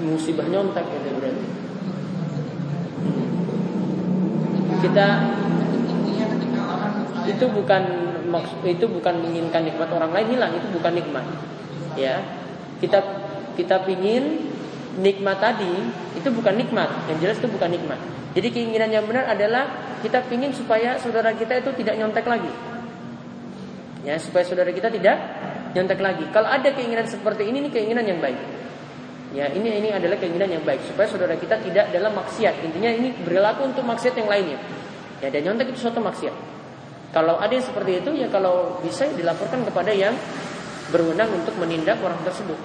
musibah 0.02 0.46
nyontek 0.50 0.84
itu 0.84 1.08
berarti. 1.14 1.46
Kita 4.82 5.06
itu 7.22 7.44
bukan 7.46 7.82
itu 8.66 8.86
bukan 8.88 9.14
menginginkan 9.22 9.62
nikmat 9.62 9.88
orang 9.94 10.10
lain 10.10 10.28
hilang 10.34 10.52
itu 10.58 10.66
bukan 10.74 10.92
nikmat. 10.98 11.24
Ya 11.94 12.18
kita 12.82 12.98
kita 13.54 13.86
pingin 13.86 14.50
nikmat 14.98 15.38
tadi 15.38 15.70
itu 16.18 16.28
bukan 16.34 16.58
nikmat. 16.58 16.90
Yang 17.08 17.18
jelas 17.22 17.36
itu 17.38 17.48
bukan 17.48 17.70
nikmat. 17.70 17.98
Jadi 18.32 18.48
keinginan 18.50 18.90
yang 18.90 19.04
benar 19.06 19.28
adalah 19.30 19.96
kita 20.00 20.24
pingin 20.26 20.50
supaya 20.50 20.98
saudara 20.98 21.30
kita 21.36 21.62
itu 21.62 21.70
tidak 21.78 21.94
nyontek 22.00 22.26
lagi. 22.26 22.50
Ya 24.02 24.18
supaya 24.18 24.42
saudara 24.42 24.74
kita 24.74 24.90
tidak 24.90 25.14
nyontek 25.78 26.00
lagi. 26.02 26.26
Kalau 26.34 26.50
ada 26.50 26.74
keinginan 26.74 27.06
seperti 27.06 27.46
ini 27.46 27.62
ini 27.62 27.70
keinginan 27.70 28.02
yang 28.02 28.18
baik 28.18 28.62
Ya, 29.32 29.48
ini 29.48 29.80
ini 29.80 29.88
adalah 29.88 30.20
keinginan 30.20 30.60
yang 30.60 30.60
baik 30.60 30.84
supaya 30.84 31.08
saudara 31.08 31.32
kita 31.40 31.56
tidak 31.64 31.88
dalam 31.88 32.12
maksiat. 32.12 32.52
Intinya 32.68 32.92
ini 32.92 33.16
berlaku 33.24 33.64
untuk 33.64 33.80
maksiat 33.80 34.12
yang 34.20 34.28
lainnya. 34.28 34.60
Ya, 35.24 35.32
dan 35.32 35.40
nyontek 35.48 35.72
itu 35.72 35.88
suatu 35.88 36.04
maksiat. 36.04 36.36
Kalau 37.16 37.40
ada 37.40 37.48
yang 37.48 37.64
seperti 37.64 38.04
itu 38.04 38.10
ya 38.12 38.28
kalau 38.28 38.76
bisa 38.84 39.08
dilaporkan 39.08 39.64
kepada 39.64 39.92
yang 39.92 40.12
berwenang 40.92 41.32
untuk 41.32 41.56
menindak 41.56 41.96
orang 42.04 42.20
tersebut. 42.28 42.60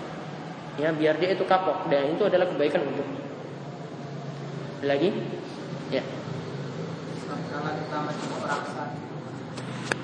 Ya, 0.76 0.92
biar 0.92 1.16
dia 1.24 1.40
itu 1.40 1.48
kapok 1.48 1.88
dan 1.88 2.20
itu 2.20 2.28
adalah 2.28 2.52
kebaikan 2.52 2.84
untuk 2.84 3.08
lagi. 4.84 5.16
Ya. 5.88 6.04
Kalau 7.28 7.72
kita 7.80 7.98
masih 8.04 8.28
merasa 8.44 8.84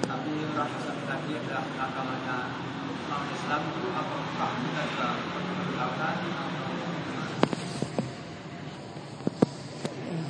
tapi 0.04 0.32
merasa 0.56 0.92
tadi 1.12 1.32
adalah 1.44 1.66
agamanya 1.76 2.38
Islam 3.14 3.62
itu 3.68 3.88
apakah 3.92 4.52
kita 4.64 5.08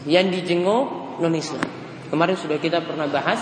yang 0.07 0.27
dijenguk 0.31 1.17
non 1.19 1.35
Islam. 1.35 1.63
Kemarin 2.11 2.35
sudah 2.37 2.57
kita 2.59 2.83
pernah 2.83 3.09
bahas 3.09 3.41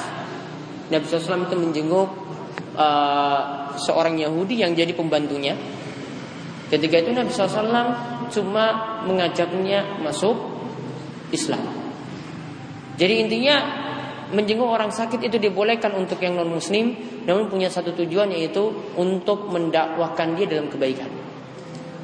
Nabi 0.92 1.04
SAW 1.08 1.48
itu 1.48 1.56
menjenguk 1.56 2.10
uh, 2.76 3.74
seorang 3.80 4.20
Yahudi 4.20 4.60
yang 4.60 4.76
jadi 4.76 4.92
pembantunya. 4.92 5.56
Ketika 6.72 7.04
itu 7.04 7.12
Nabi 7.12 7.32
SAW 7.32 8.30
cuma 8.32 8.66
mengajaknya 9.04 10.00
masuk 10.04 10.36
Islam. 11.36 11.64
Jadi 12.96 13.28
intinya 13.28 13.56
menjenguk 14.32 14.68
orang 14.68 14.92
sakit 14.92 15.20
itu 15.28 15.36
dibolehkan 15.40 15.92
untuk 15.96 16.20
yang 16.24 16.40
non 16.40 16.48
Muslim, 16.48 16.96
namun 17.28 17.52
punya 17.52 17.68
satu 17.68 17.92
tujuan 17.92 18.32
yaitu 18.32 18.72
untuk 18.96 19.52
mendakwahkan 19.52 20.40
dia 20.40 20.48
dalam 20.48 20.72
kebaikan. 20.72 21.12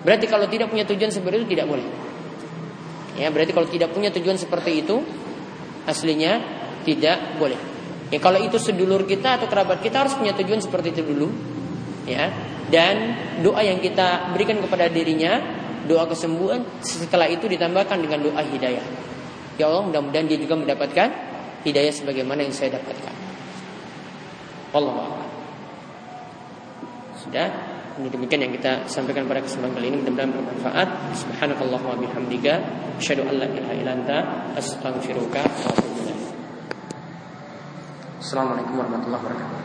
Berarti 0.04 0.26
kalau 0.28 0.48
tidak 0.48 0.72
punya 0.72 0.84
tujuan 0.88 1.12
seperti 1.12 1.44
itu 1.44 1.48
tidak 1.56 1.68
boleh. 1.72 2.07
Ya, 3.18 3.34
berarti 3.34 3.52
kalau 3.52 3.68
tidak 3.68 3.90
punya 3.92 4.14
tujuan 4.14 4.38
seperti 4.38 4.86
itu 4.86 5.02
aslinya 5.90 6.40
tidak 6.86 7.42
boleh. 7.42 7.58
Ya 8.08 8.24
kalau 8.24 8.40
itu 8.40 8.56
sedulur 8.56 9.04
kita 9.04 9.42
atau 9.42 9.52
kerabat 9.52 9.84
kita 9.84 10.08
harus 10.08 10.16
punya 10.16 10.32
tujuan 10.38 10.64
seperti 10.64 10.96
itu 10.96 11.04
dulu. 11.04 11.30
Ya. 12.08 12.32
dan 12.68 13.16
doa 13.44 13.64
yang 13.64 13.84
kita 13.84 14.32
berikan 14.32 14.60
kepada 14.64 14.88
dirinya 14.92 15.40
doa 15.88 16.04
kesembuhan 16.08 16.68
setelah 16.84 17.32
itu 17.32 17.48
ditambahkan 17.48 18.00
dengan 18.04 18.28
doa 18.28 18.44
hidayah 18.44 18.84
ya 19.56 19.66
Allah 19.72 19.88
mudah-mudahan 19.88 20.28
dia 20.28 20.40
juga 20.40 20.56
mendapatkan 20.60 21.10
hidayah 21.64 21.94
sebagaimana 21.96 22.44
yang 22.46 22.54
saya 22.54 22.78
dapatkan 22.78 23.16
Allah 24.76 25.24
sudah 27.24 27.48
ini 27.98 28.08
demikian 28.14 28.46
yang 28.46 28.54
kita 28.54 28.86
sampaikan 28.86 29.26
pada 29.26 29.42
kesempatan 29.42 29.74
kali 29.74 29.90
ini. 29.90 29.98
Mudah-mudahan 30.06 30.32
bermanfaat. 30.32 30.90
Subhanakallahumma 31.18 31.98
bihamdika. 31.98 32.54
Asyhadu 33.02 33.26
an 33.26 33.42
la 33.42 33.48
ilaha 33.50 33.74
illa 33.74 33.92
anta. 33.98 34.18
Astaghfiruka 34.54 35.42
wa 35.42 35.70
atubu 35.74 35.98
ilaik. 36.06 36.22
Assalamualaikum 38.22 38.74
warahmatullahi 38.78 39.22
wabarakatuh 39.26 39.58